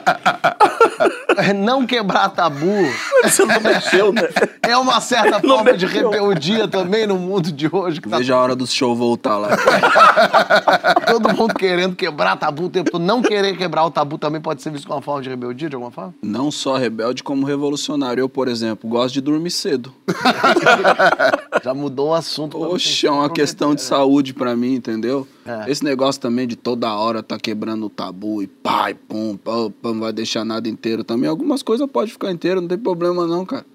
[1.54, 2.86] Não quebrar tabu
[3.22, 4.22] Você não mexeu, né?
[4.62, 6.08] é uma certa Não forma de mexeu.
[6.10, 8.00] rebeldia também no mundo de hoje.
[8.00, 9.50] Que tá Veja a hora do show voltar lá.
[11.06, 13.02] todo mundo querendo quebrar tabu o tempo todo.
[13.02, 15.74] Não querer quebrar o tabu também pode ser visto como uma forma de rebeldia, de
[15.74, 16.14] alguma forma?
[16.22, 18.22] Não só rebelde, como revolucionário.
[18.22, 19.92] Eu, por exemplo, gosto de dormir cedo.
[21.62, 22.58] Já mudou o assunto.
[22.60, 23.88] Oxe, é uma questão de né?
[23.88, 25.26] saúde pra mim, entendeu?
[25.44, 25.70] É.
[25.70, 29.92] Esse negócio também de toda hora tá quebrando o tabu e pai, pum, pum, pum,
[29.94, 31.28] não vai deixar nada inteiro também.
[31.28, 33.66] Algumas coisas podem ficar inteiras, não tem problema não, cara.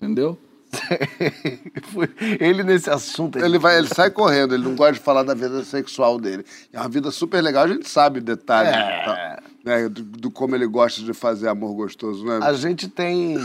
[0.00, 0.38] Entendeu?
[2.40, 3.38] Ele nesse assunto.
[3.38, 6.44] Ele, vai, ele sai correndo, ele não gosta de falar da vida sexual dele.
[6.72, 9.04] É uma vida super legal, a gente sabe detalhes É.
[9.04, 12.38] tá, né, do, do como ele gosta de fazer amor gostoso, né?
[12.42, 13.36] A gente tem.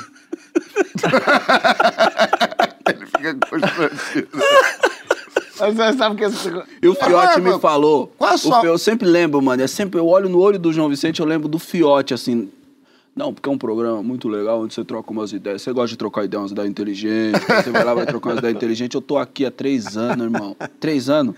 [2.87, 4.27] Ele fica constrangido.
[5.59, 6.49] Mas você sabe que esse...
[6.81, 8.11] E o Fiote Ah, me falou.
[8.17, 9.61] qual a sua- Eu sempre lembro, mano.
[9.61, 12.49] É sempre, eu olho no olho do João Vicente, eu lembro do Fiote, assim.
[13.15, 15.61] Não, porque é um programa muito legal onde você troca umas ideias.
[15.61, 17.41] Você gosta de trocar ideias, umas ideias inteligentes.
[17.45, 18.95] Você vai lá, vai trocar umas ideias inteligentes.
[18.95, 20.55] Eu tô aqui há três anos, irmão.
[20.79, 21.35] Três anos?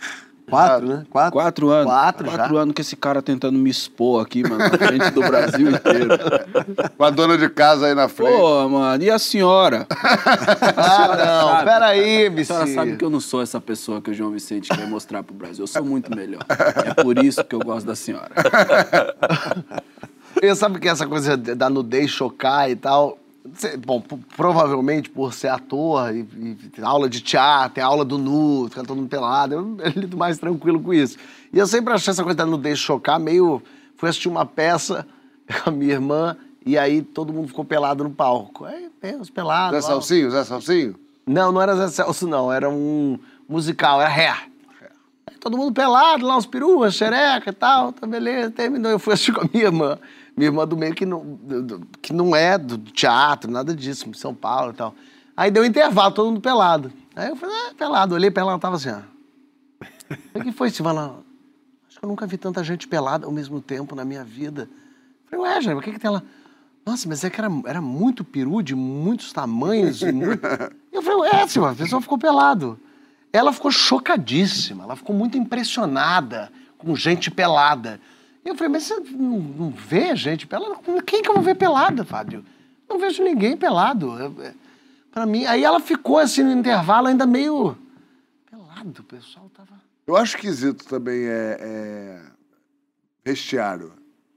[0.49, 1.03] Quatro, né?
[1.09, 1.31] Quatro.
[1.31, 1.85] Quatro anos.
[1.91, 2.37] Quatro já?
[2.37, 6.09] Quatro anos que esse cara tentando me expor aqui, mano, na frente do Brasil inteiro.
[6.97, 8.37] Com a dona de casa aí na frente.
[8.37, 9.87] Pô, mano, e a senhora?
[10.75, 11.49] Ah, não.
[11.51, 11.65] sabe.
[11.65, 12.45] Peraí, A Bici.
[12.47, 15.33] senhora sabe que eu não sou essa pessoa que o João Vicente quer mostrar pro
[15.33, 15.63] Brasil.
[15.63, 16.41] Eu sou muito melhor.
[16.85, 18.31] É por isso que eu gosto da senhora.
[20.41, 23.17] Eu sabe que essa coisa da nudez chocar e tal.
[23.85, 24.01] Bom,
[24.35, 26.21] provavelmente por ser ator e,
[26.77, 30.15] e aula de teatro, tem aula do nu, fica todo mundo pelado, eu, eu lido
[30.15, 31.17] mais tranquilo com isso.
[31.51, 33.61] E eu sempre achei essa coisa da nudez chocar meio.
[33.97, 35.05] Fui assistir uma peça
[35.63, 38.63] com a minha irmã e aí todo mundo ficou pelado no palco.
[38.63, 39.83] Aí, tem os pelados.
[39.83, 39.87] Zé.
[39.87, 40.95] Salsinho, Zé Salsinho?
[41.27, 42.51] Não, não era Zé Celso, não.
[42.51, 44.37] Era um musical, era.
[45.27, 48.91] Aí todo mundo pelado, lá uns perus, xereca e tal, tá beleza, terminou.
[48.91, 49.99] Eu fui assistir com a minha irmã.
[50.35, 51.39] Minha irmã do meio que não,
[52.01, 54.95] que não é do teatro, nada disso, em São Paulo e tal.
[55.35, 56.91] Aí deu intervalo, todo mundo pelado.
[57.15, 58.15] Aí eu falei, ah, pelado.
[58.15, 59.01] Olhei pra ela, ela tava assim, ó.
[60.33, 61.13] O que foi, Silvana?
[61.87, 64.69] Acho que eu nunca vi tanta gente pelada ao mesmo tempo na minha vida.
[65.31, 66.23] Eu falei, ué, Jane, o que que tem lá?
[66.85, 70.01] Nossa, mas é que era, era muito peru, de muitos tamanhos.
[70.01, 70.41] e muito...
[70.91, 72.79] Eu falei, é, Silvana, a pessoa ficou pelado.
[73.31, 77.99] Ela ficou chocadíssima, ela ficou muito impressionada com gente pelada.
[78.45, 80.75] Eu falei, mas você não, não vê gente pelada?
[81.05, 82.43] Quem que eu vou ver pelada, Fábio?
[82.89, 84.13] Não vejo ninguém pelado.
[84.41, 84.53] É-
[85.11, 87.77] Pra mim, aí ela ficou assim no intervalo ainda meio
[88.49, 89.69] pelado, o pessoal tava...
[90.07, 92.21] Eu acho esquisito também é, é
[93.23, 93.93] vestiário.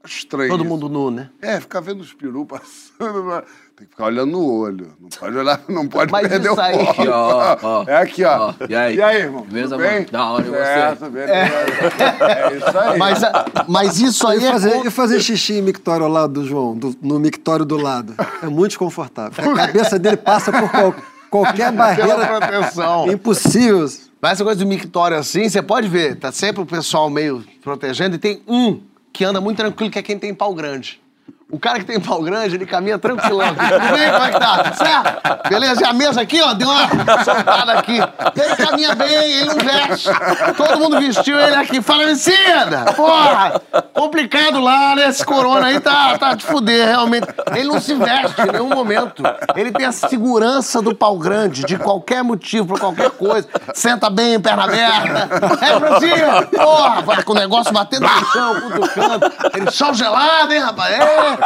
[0.07, 0.49] Estranho.
[0.49, 0.69] Todo isso.
[0.69, 1.29] mundo nu, né?
[1.41, 3.23] É, ficar vendo os perus passando.
[3.25, 3.41] na-
[3.75, 4.87] Tem que ficar olhando no olho.
[4.99, 6.89] Não pode olhar, não pode Mas perder isso o aí- foco.
[7.01, 7.83] Aqui, ó, ó.
[7.87, 8.47] É aqui, ó.
[8.49, 8.95] Ó, e aí?
[8.95, 9.43] E aí, irmão?
[9.43, 10.05] Beleza, Tudo bem?
[10.11, 10.55] Da hora, e você?
[10.57, 11.33] Certo, beleza.
[11.33, 12.97] É isso aí.
[12.97, 14.51] Mas, a- mas isso aí E é...
[14.51, 17.77] fazer, con- e fazer xixi em mictório ao lado do João, do- no mictório do
[17.77, 18.15] lado.
[18.41, 19.51] É muito desconfortável.
[19.51, 20.95] A cabeça dele passa por qual-
[21.29, 23.11] qualquer barreira proteção.
[23.11, 23.85] impossível.
[24.19, 28.15] Mas essa coisa do mictório assim, você pode ver, tá sempre o pessoal meio protegendo
[28.15, 28.81] e tem um
[29.11, 31.01] que anda muito tranquilo, que é quem tem pau grande.
[31.49, 33.55] O cara que tem pau grande, ele caminha tranquilão.
[33.55, 34.11] Tudo bem?
[34.11, 34.73] Como é que tá?
[34.73, 35.49] Certo?
[35.49, 35.81] Beleza?
[35.81, 37.97] E a mesa aqui, ó, deu uma soltada aqui.
[38.35, 40.09] Ele caminha bem, ele não veste.
[40.57, 41.81] Todo mundo vestiu ele aqui.
[41.81, 42.91] Fala, Emicida!
[42.93, 43.61] Porra!
[43.93, 45.07] Complicado lá, né?
[45.07, 47.27] Esse corona aí tá, tá de fuder, realmente.
[47.55, 49.23] Ele não se veste em nenhum momento.
[49.55, 53.47] Ele tem a segurança do pau grande, de qualquer motivo, por qualquer coisa.
[53.73, 55.29] Senta bem, perna aberta.
[55.61, 56.41] É, Francinha!
[56.53, 57.23] Porra!
[57.23, 59.31] Com o negócio batendo no chão, cutucando.
[59.53, 60.93] Ele, chão gelado, hein, rapaz?
[60.93, 61.36] É.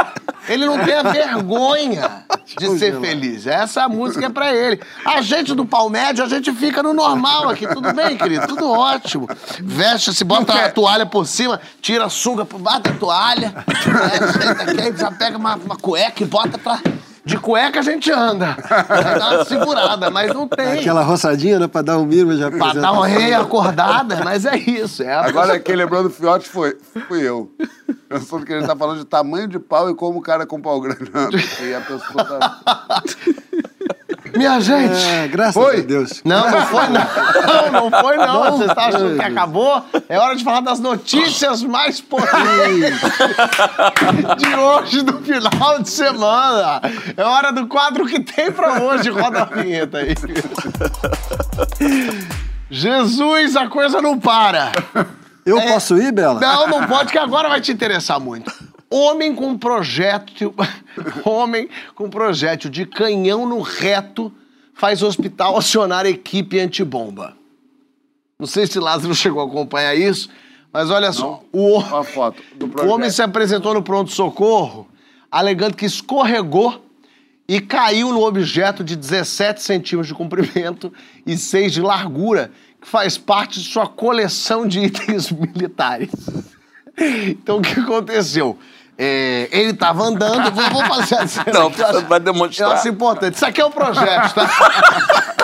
[0.48, 2.24] Ele não tem a vergonha
[2.58, 3.46] de ser feliz.
[3.48, 4.82] Essa música é pra ele.
[5.06, 7.68] A gente do pau médio, a gente fica no normal aqui.
[7.68, 8.48] Tudo bem, querido?
[8.48, 9.28] Tudo ótimo.
[9.62, 13.54] Veste, se bota a toalha por cima, tira a sunga por baixo da toalha.
[14.72, 16.80] É, já pega uma, uma cueca e bota pra...
[17.24, 18.58] De cueca a gente anda.
[18.88, 20.80] Vai dar uma segurada, mas não tem.
[20.80, 21.68] Aquela roçadinha, né?
[21.68, 25.04] Pra dar um mínimo de Pra dar uma reacordada, mas é isso.
[25.04, 26.76] É a Agora quem lembrou do fiote foi,
[27.08, 27.52] fui eu.
[28.10, 30.82] Pensando que ele tá falando de tamanho de pau e como o cara com pau
[30.82, 31.38] grande anda.
[31.62, 33.04] E a pessoa tá...
[34.36, 35.04] Minha gente.
[35.04, 35.80] É, graças Foi?
[35.80, 36.22] a Deus.
[36.24, 37.02] Não, não foi não.
[37.02, 38.52] Não, não foi não.
[38.52, 39.86] Você está achando que acabou?
[40.08, 43.12] É hora de falar das notícias mais polêmicas
[44.38, 46.82] de hoje, do final de semana.
[47.16, 49.10] É hora do quadro que tem pra hoje.
[49.10, 50.16] Roda a vinheta aí.
[52.70, 54.72] Jesus, a coisa não para.
[55.46, 56.40] Eu posso ir, Bela?
[56.40, 58.52] Não, não pode, que agora vai te interessar muito.
[58.92, 60.54] Homem com projétil.
[61.26, 64.32] Homem com projétil de canhão no reto
[64.74, 67.36] faz hospital acionar equipe antibomba.
[68.38, 70.30] Não sei se Lázaro chegou a acompanhar isso,
[70.74, 71.42] mas olha só.
[71.52, 72.92] O, Uma homem- foto do o projeto.
[72.94, 74.88] homem se apresentou no pronto-socorro
[75.32, 76.84] alegando que escorregou
[77.48, 80.92] e caiu no objeto de 17 centímetros de comprimento
[81.26, 86.10] e 6 de largura, que faz parte de sua coleção de itens militares.
[87.28, 88.58] Então, o que aconteceu?
[89.04, 92.20] É, ele estava andando, eu vou, vou fazer a cena Não, aqui, eu acho- vai
[92.20, 92.70] demonstrar.
[92.70, 93.34] Eu acho importante.
[93.34, 94.49] Isso aqui é o projeto, tá?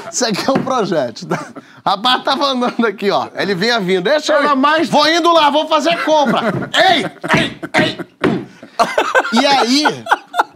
[0.14, 1.40] Isso aqui é o projeto, tá?
[1.84, 3.28] Rapaz tava andando aqui, ó.
[3.36, 4.04] Ele vinha vindo.
[4.04, 4.56] Deixa eu ir.
[4.56, 4.88] mais.
[4.90, 6.42] Vou indo lá, vou fazer compra.
[6.92, 7.06] ei,
[7.42, 8.00] ei, ei.
[9.34, 10.04] E aí,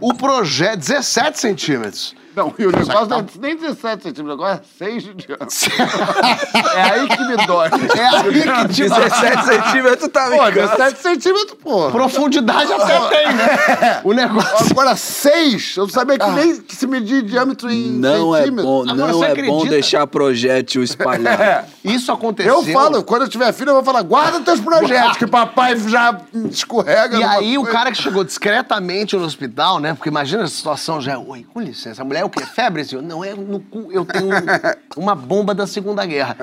[0.00, 2.14] o projeto, 17 centímetros.
[2.34, 5.46] Não, e o negócio não é nem 17 centímetros, agora é 6 de diâmetro.
[6.74, 7.68] É aí que me dói.
[7.96, 10.52] É aí que, tipo, 17 centímetros tá Pô, brincando.
[10.76, 11.90] 17 centímetros, pô.
[11.90, 14.00] profundidade até tem, né?
[14.04, 14.66] O negócio...
[14.70, 18.66] Agora, 6, eu não sabia que nem que se medir diâmetro em Não é centímetros.
[18.66, 19.68] bom, Agora, não é bom acredita?
[19.70, 21.66] deixar projétil espalhado.
[21.84, 22.54] Isso aconteceu...
[22.54, 26.18] Eu falo, quando eu tiver filho, eu vou falar, guarda teus projetos, que papai já
[26.50, 27.18] escorrega.
[27.18, 27.76] E aí, o coisa.
[27.78, 29.94] cara que chegou discretamente no hospital, né?
[29.94, 31.18] Porque imagina a situação já.
[31.18, 32.44] Oi, com licença, a mulher é o quê?
[32.46, 33.02] Febre, senhor?
[33.02, 33.90] Não, é no cu.
[33.92, 36.36] Eu tenho um- uma bomba da Segunda Guerra.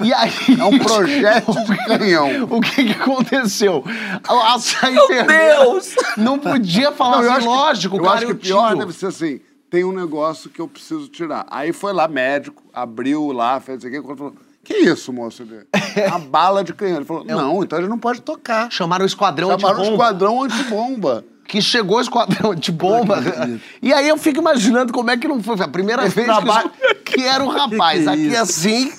[0.00, 0.30] E aí.
[0.58, 2.44] É um projétil de canhão.
[2.50, 3.84] O que que aconteceu?
[4.26, 4.56] A, a
[4.90, 5.94] enfermeira Deus!
[6.16, 8.66] não podia falar Não, eu assim, que- lógico, eu cara, acho que eu o pior
[8.68, 8.78] tiro.
[8.80, 9.40] deve ser assim,
[9.70, 11.46] tem um negócio que eu preciso tirar.
[11.50, 14.34] Aí foi lá, médico, abriu lá, fez isso aqui, quando falou,
[14.64, 15.44] que isso, moço?
[16.08, 16.96] Uma bala de canhão.
[16.96, 18.70] Ele falou, não, então ele não pode tocar.
[18.70, 20.04] Chamaram o esquadrão Chamaram o antibomba.
[20.04, 21.24] esquadrão antibomba.
[21.48, 23.20] Que chegou o esquadrão de bomba.
[23.82, 25.56] E aí eu fico imaginando como é que não foi.
[25.56, 26.70] Foi a primeira vez que, trabalho-
[27.04, 28.42] que era o rapaz Que que é aqui isso?
[28.42, 28.92] assim,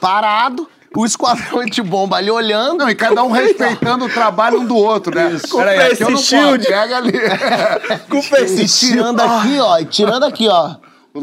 [0.00, 2.78] parado, o esquadrão de bomba ali olhando.
[2.78, 5.38] Não, e cada um respeitando o trabalho um do outro, né?
[5.50, 6.66] Peraí, aqui eu não face shield.
[6.66, 7.12] pega ali.
[8.10, 10.74] Com face E tirando aqui, ó, e tirando aqui, ó.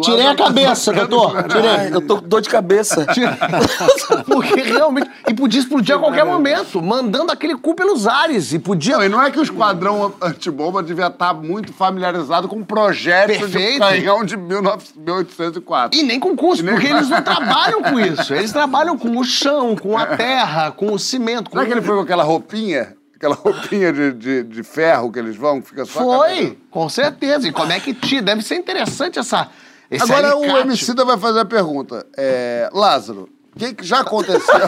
[0.04, 1.44] Tirei a cabeça, doutor.
[1.44, 1.90] de Tirei.
[1.92, 3.08] Eu tô com dor de cabeça.
[4.26, 5.10] Porque realmente.
[5.28, 8.54] E podia explodir a qualquer momento, mandando aquele cu pelos ares.
[8.54, 8.98] E podia.
[8.98, 13.54] Não, e não é que o esquadrão antibomba devia estar muito familiarizado com projétil de
[13.54, 13.80] Perfeito.
[13.80, 16.00] canhão de 19 1804.
[16.00, 18.34] E nem com custo, nem porque eles não trabalham com isso.
[18.34, 21.50] Eles trabalham com o chão, com a terra, com o cimento.
[21.50, 21.58] Com...
[21.58, 22.96] Será que ele foi com aquela roupinha?
[23.16, 27.48] Aquela roupinha de, de, de ferro que eles vão, que fica só Foi, com certeza.
[27.48, 28.22] E como é que te.
[28.22, 29.50] Deve ser interessante essa.
[29.92, 30.62] Esse Agora o alicate.
[30.68, 32.06] Emicida vai fazer a pergunta.
[32.16, 34.40] É, Lázaro, o que, que já aconteceu?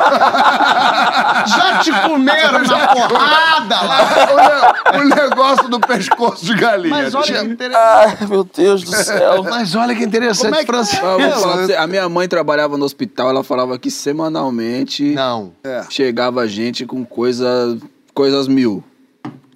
[1.48, 4.76] Já te comeram na porrada lá.
[4.93, 6.95] o, ne- o negócio do pescoço de galinha.
[6.95, 8.18] Mas olha que interessante.
[8.22, 9.43] Ai, meu Deus do céu.
[9.49, 11.06] Mas olha que interessante, Como é que- Francisco.
[11.06, 15.53] Você, a minha mãe trabalhava no hospital, ela falava que semanalmente Não.
[15.64, 15.84] É.
[15.89, 17.77] chegava gente com coisa,
[18.14, 18.84] coisas mil.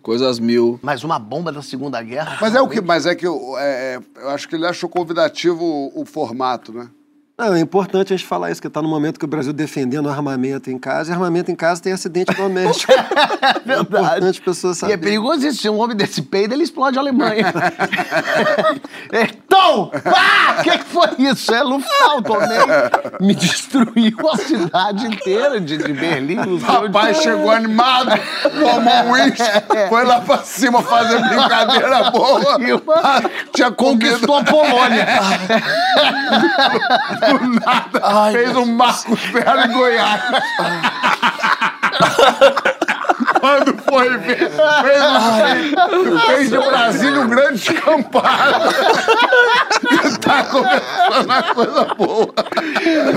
[0.05, 0.79] Coisas mil.
[0.83, 2.37] Mas uma bomba da Segunda Guerra.
[2.39, 2.79] Mas é o que?
[2.79, 6.71] Mas é que eu, é, é, eu acho que ele achou convidativo o, o formato,
[6.71, 6.87] né?
[7.37, 10.07] Não, é importante a gente falar isso, que está no momento que o Brasil defendendo
[10.09, 12.93] armamento em casa, e armamento em casa tem acidente doméstico.
[13.67, 14.97] é importante as pessoas E é saberem.
[14.99, 15.61] perigoso isso.
[15.61, 17.51] Se um homem desse peido, ele explode a Alemanha.
[19.11, 20.59] então, pá!
[20.59, 21.53] O que, que foi isso?
[21.53, 23.19] É Lufthansa também.
[23.19, 26.39] Me destruiu a cidade inteira de, de Berlim.
[26.39, 28.11] O rapaz chegou animado,
[28.43, 29.43] tomou um uísque,
[29.89, 32.57] foi lá pra cima fazer brincadeira boa.
[33.03, 33.21] Ah,
[33.53, 35.05] Tinha Conquistou a Polônia.
[37.33, 38.31] do nada.
[38.31, 40.21] fez um Marcos Ferro em Goiás.
[43.45, 48.69] Quando foi ver, fez, fez de Brasília um grande descampado.
[49.83, 52.33] E tá começando a coisa boa.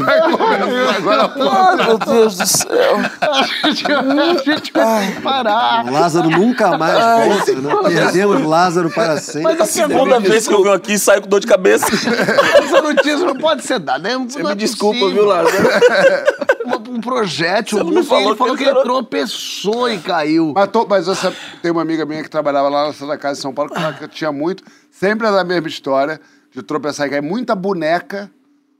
[0.05, 1.59] Vai começar agora a porra.
[1.71, 2.99] Ai, meu Deus do céu.
[3.23, 5.91] a gente, a gente vai parar.
[5.91, 7.95] Lázaro nunca mais volta, né?
[7.95, 9.45] Perdemos Lázaro para sempre.
[9.45, 11.87] Mas A segunda vez que eu venho aqui, saio com dor de cabeça.
[12.63, 14.07] essa notícia não pode ser dada.
[14.07, 15.57] É, Você me desculpa, viu, Lázaro?
[16.77, 17.79] Um, um projétil.
[17.79, 20.53] Você não me Ele falou falou que que ele ele era- tropeçou e caiu.
[20.55, 21.33] Mas, tô- mas você
[21.63, 23.99] tem uma amiga minha que trabalhava lá na Santa Casa de São Paulo, que falava
[23.99, 26.21] que tinha muito, sempre é da mesma história,
[26.53, 27.23] de tropeçar e cair.
[27.23, 28.31] Muita boneca,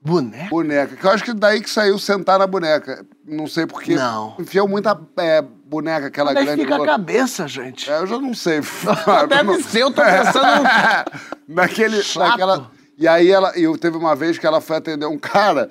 [0.01, 0.49] Boneco?
[0.51, 0.97] boneca.
[0.97, 3.05] Que eu acho que daí que saiu sentar na boneca.
[3.27, 3.95] Não sei porquê.
[3.97, 4.35] Não.
[4.39, 6.63] Enfiou muita é, boneca, aquela Onde que grande.
[6.63, 7.91] fica a bo- cabeça, gente?
[7.91, 8.61] É, eu já não sei.
[9.29, 10.65] Deve ser, eu tô pensando
[11.49, 12.29] Naquele, Chato.
[12.31, 12.71] naquela...
[12.97, 15.69] E aí ela, e eu teve uma vez que ela foi atender um cara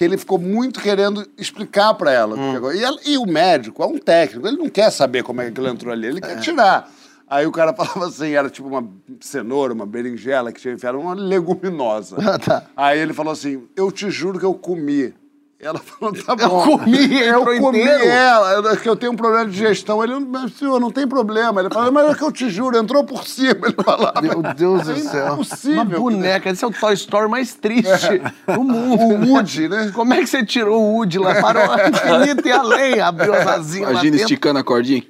[0.00, 2.34] que ele ficou muito querendo explicar pra ela.
[2.34, 2.72] Hum.
[2.72, 5.50] E, ela- e o médico é um técnico, ele não quer saber como é que
[5.50, 6.90] aquilo entrou ali, ele quer tirar.
[7.28, 8.82] Aí o cara falava assim, era tipo uma
[9.20, 11.12] cenoura, uma berinjela que tinha enfiado, uma
[11.60, 12.16] leguminosa.
[12.18, 12.64] Ah, tá.
[12.74, 15.12] Aí ele falou assim, eu te juro que eu comi.
[15.62, 16.62] Ela falou, tá Eu bom.
[16.78, 20.02] comi, eu comi ela, eu- que eu tenho um problema de digestão.
[20.02, 21.60] Ele, mas senhor, não tem problema.
[21.60, 23.66] Ele falou, mas é que eu te juro, entrou por cima.
[23.66, 24.22] Ele falava.
[24.22, 25.34] Meu Deus do É céu.
[25.34, 25.74] impossível.
[25.82, 26.48] Uma boneca.
[26.48, 28.22] Esse é o Toy Story mais triste
[28.54, 29.02] do mundo.
[29.26, 29.90] O Woody, né?
[29.94, 31.34] Como é que você tirou o Woody lá?
[31.42, 33.00] Parou o infinito e além.
[33.00, 35.02] Abriu as asinhas lá Imagina esticando a cordinha.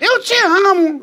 [0.00, 1.02] Eu te amo.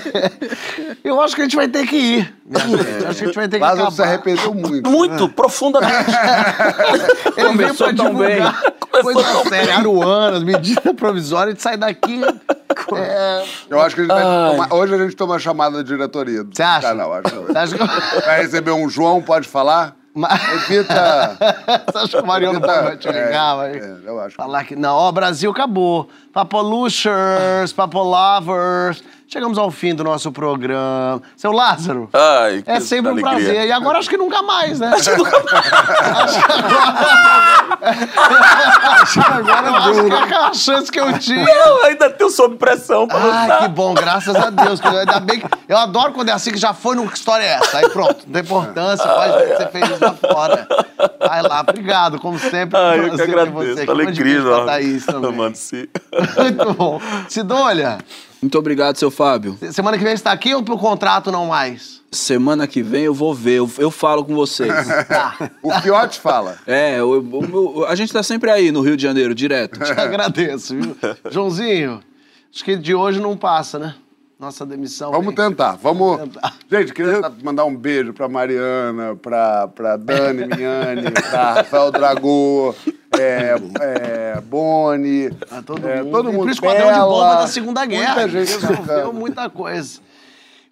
[1.02, 2.34] Eu acho que a gente vai ter que ir.
[2.50, 3.06] gente.
[3.06, 3.96] Acho que a gente vai ter que Lázaro acabar.
[3.96, 4.90] se arrependeu muito.
[4.90, 5.94] Muito, profundamente.
[7.36, 9.78] Ele Começou tão divulgar coisa séria.
[9.78, 12.20] Aruanas, medida provisória, a gente sai daqui...
[12.94, 13.44] É...
[13.70, 16.44] Eu acho que a gente vai tomar, hoje a gente toma a chamada da diretoria
[16.44, 16.88] Você acha?
[16.88, 17.12] canal.
[17.14, 17.22] Acho.
[17.22, 18.20] que Você acha que...
[18.26, 19.96] Vai receber um João, pode falar?
[20.14, 21.36] Mas- Repita.
[21.90, 23.56] Você acha que o Mariano vai te ligar?
[23.56, 24.36] vai É, eu acho.
[24.36, 26.08] Falar que não, ó, Brasil acabou.
[26.32, 29.02] Papolushers, Papolovers.
[29.26, 31.20] Chegamos ao fim do nosso programa.
[31.36, 33.32] Seu Lázaro, Ai, que é sempre um alegria.
[33.34, 33.66] prazer.
[33.66, 34.92] E agora acho que nunca mais, né?
[39.32, 41.44] agora eu acho que é aquela chance que eu tinha.
[41.48, 43.58] Eu ainda tenho sob pressão pra Ai, lutar.
[43.60, 44.80] que bom, graças a Deus.
[44.80, 45.46] que Ainda bem que...
[45.68, 47.78] Eu adoro quando é assim que já foi no que história é essa.
[47.78, 50.68] Aí pronto, não tem importância, pode ver que você fez isso lá fora.
[51.18, 52.78] Vai lá, obrigado, como sempre.
[52.78, 53.52] Ai, eu que agradeço.
[53.52, 54.64] você de alegria.
[54.66, 55.32] Thaís também.
[55.32, 55.86] Mano, sim.
[56.38, 57.00] Muito bom.
[57.28, 57.98] Sidônia,
[58.44, 59.56] Muito obrigado, seu Fábio.
[59.72, 62.02] semana que vem você tá aqui ou pro contrato não mais?
[62.12, 64.70] Semana que vem eu vou ver, eu, eu falo com vocês.
[65.08, 65.50] Tá.
[65.62, 66.58] O Fiote fala.
[66.66, 69.80] É, eu- eu- eu- a gente tá sempre aí no Rio de Janeiro, direto.
[69.80, 70.94] Te agradeço, viu?
[71.30, 72.00] Joãozinho,
[72.54, 73.94] acho que de hoje não passa, né?
[74.44, 75.10] Nossa demissão.
[75.10, 75.78] Vamos tentar.
[75.82, 76.18] Vamos.
[76.18, 76.54] tentar.
[76.70, 82.74] Gente, queria mandar um beijo pra Mariana, pra, pra Dani Miani, pra Rafael Dragô,
[83.18, 85.30] é, é, Boni.
[85.50, 86.10] A todo é, mundo.
[86.12, 86.42] todo E mundo.
[86.42, 88.14] pro Esquadrão de Bela, Bomba da Segunda Guerra.
[88.16, 90.00] Muita gente Resolveu muita coisa.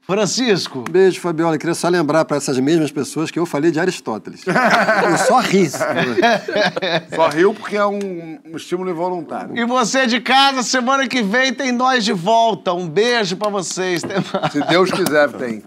[0.04, 1.54] Francisco, Beijo, Fabiola.
[1.54, 4.42] Eu queria só lembrar para essas mesmas pessoas que eu falei de Aristóteles.
[4.46, 5.70] Eu só ri.
[7.14, 9.56] Só riu porque é um, um estímulo involuntário.
[9.56, 12.72] e você de casa, semana que vem tem nós de volta.
[12.72, 14.02] Um beijo pra vocês.
[14.50, 15.62] Se Deus quiser, tem.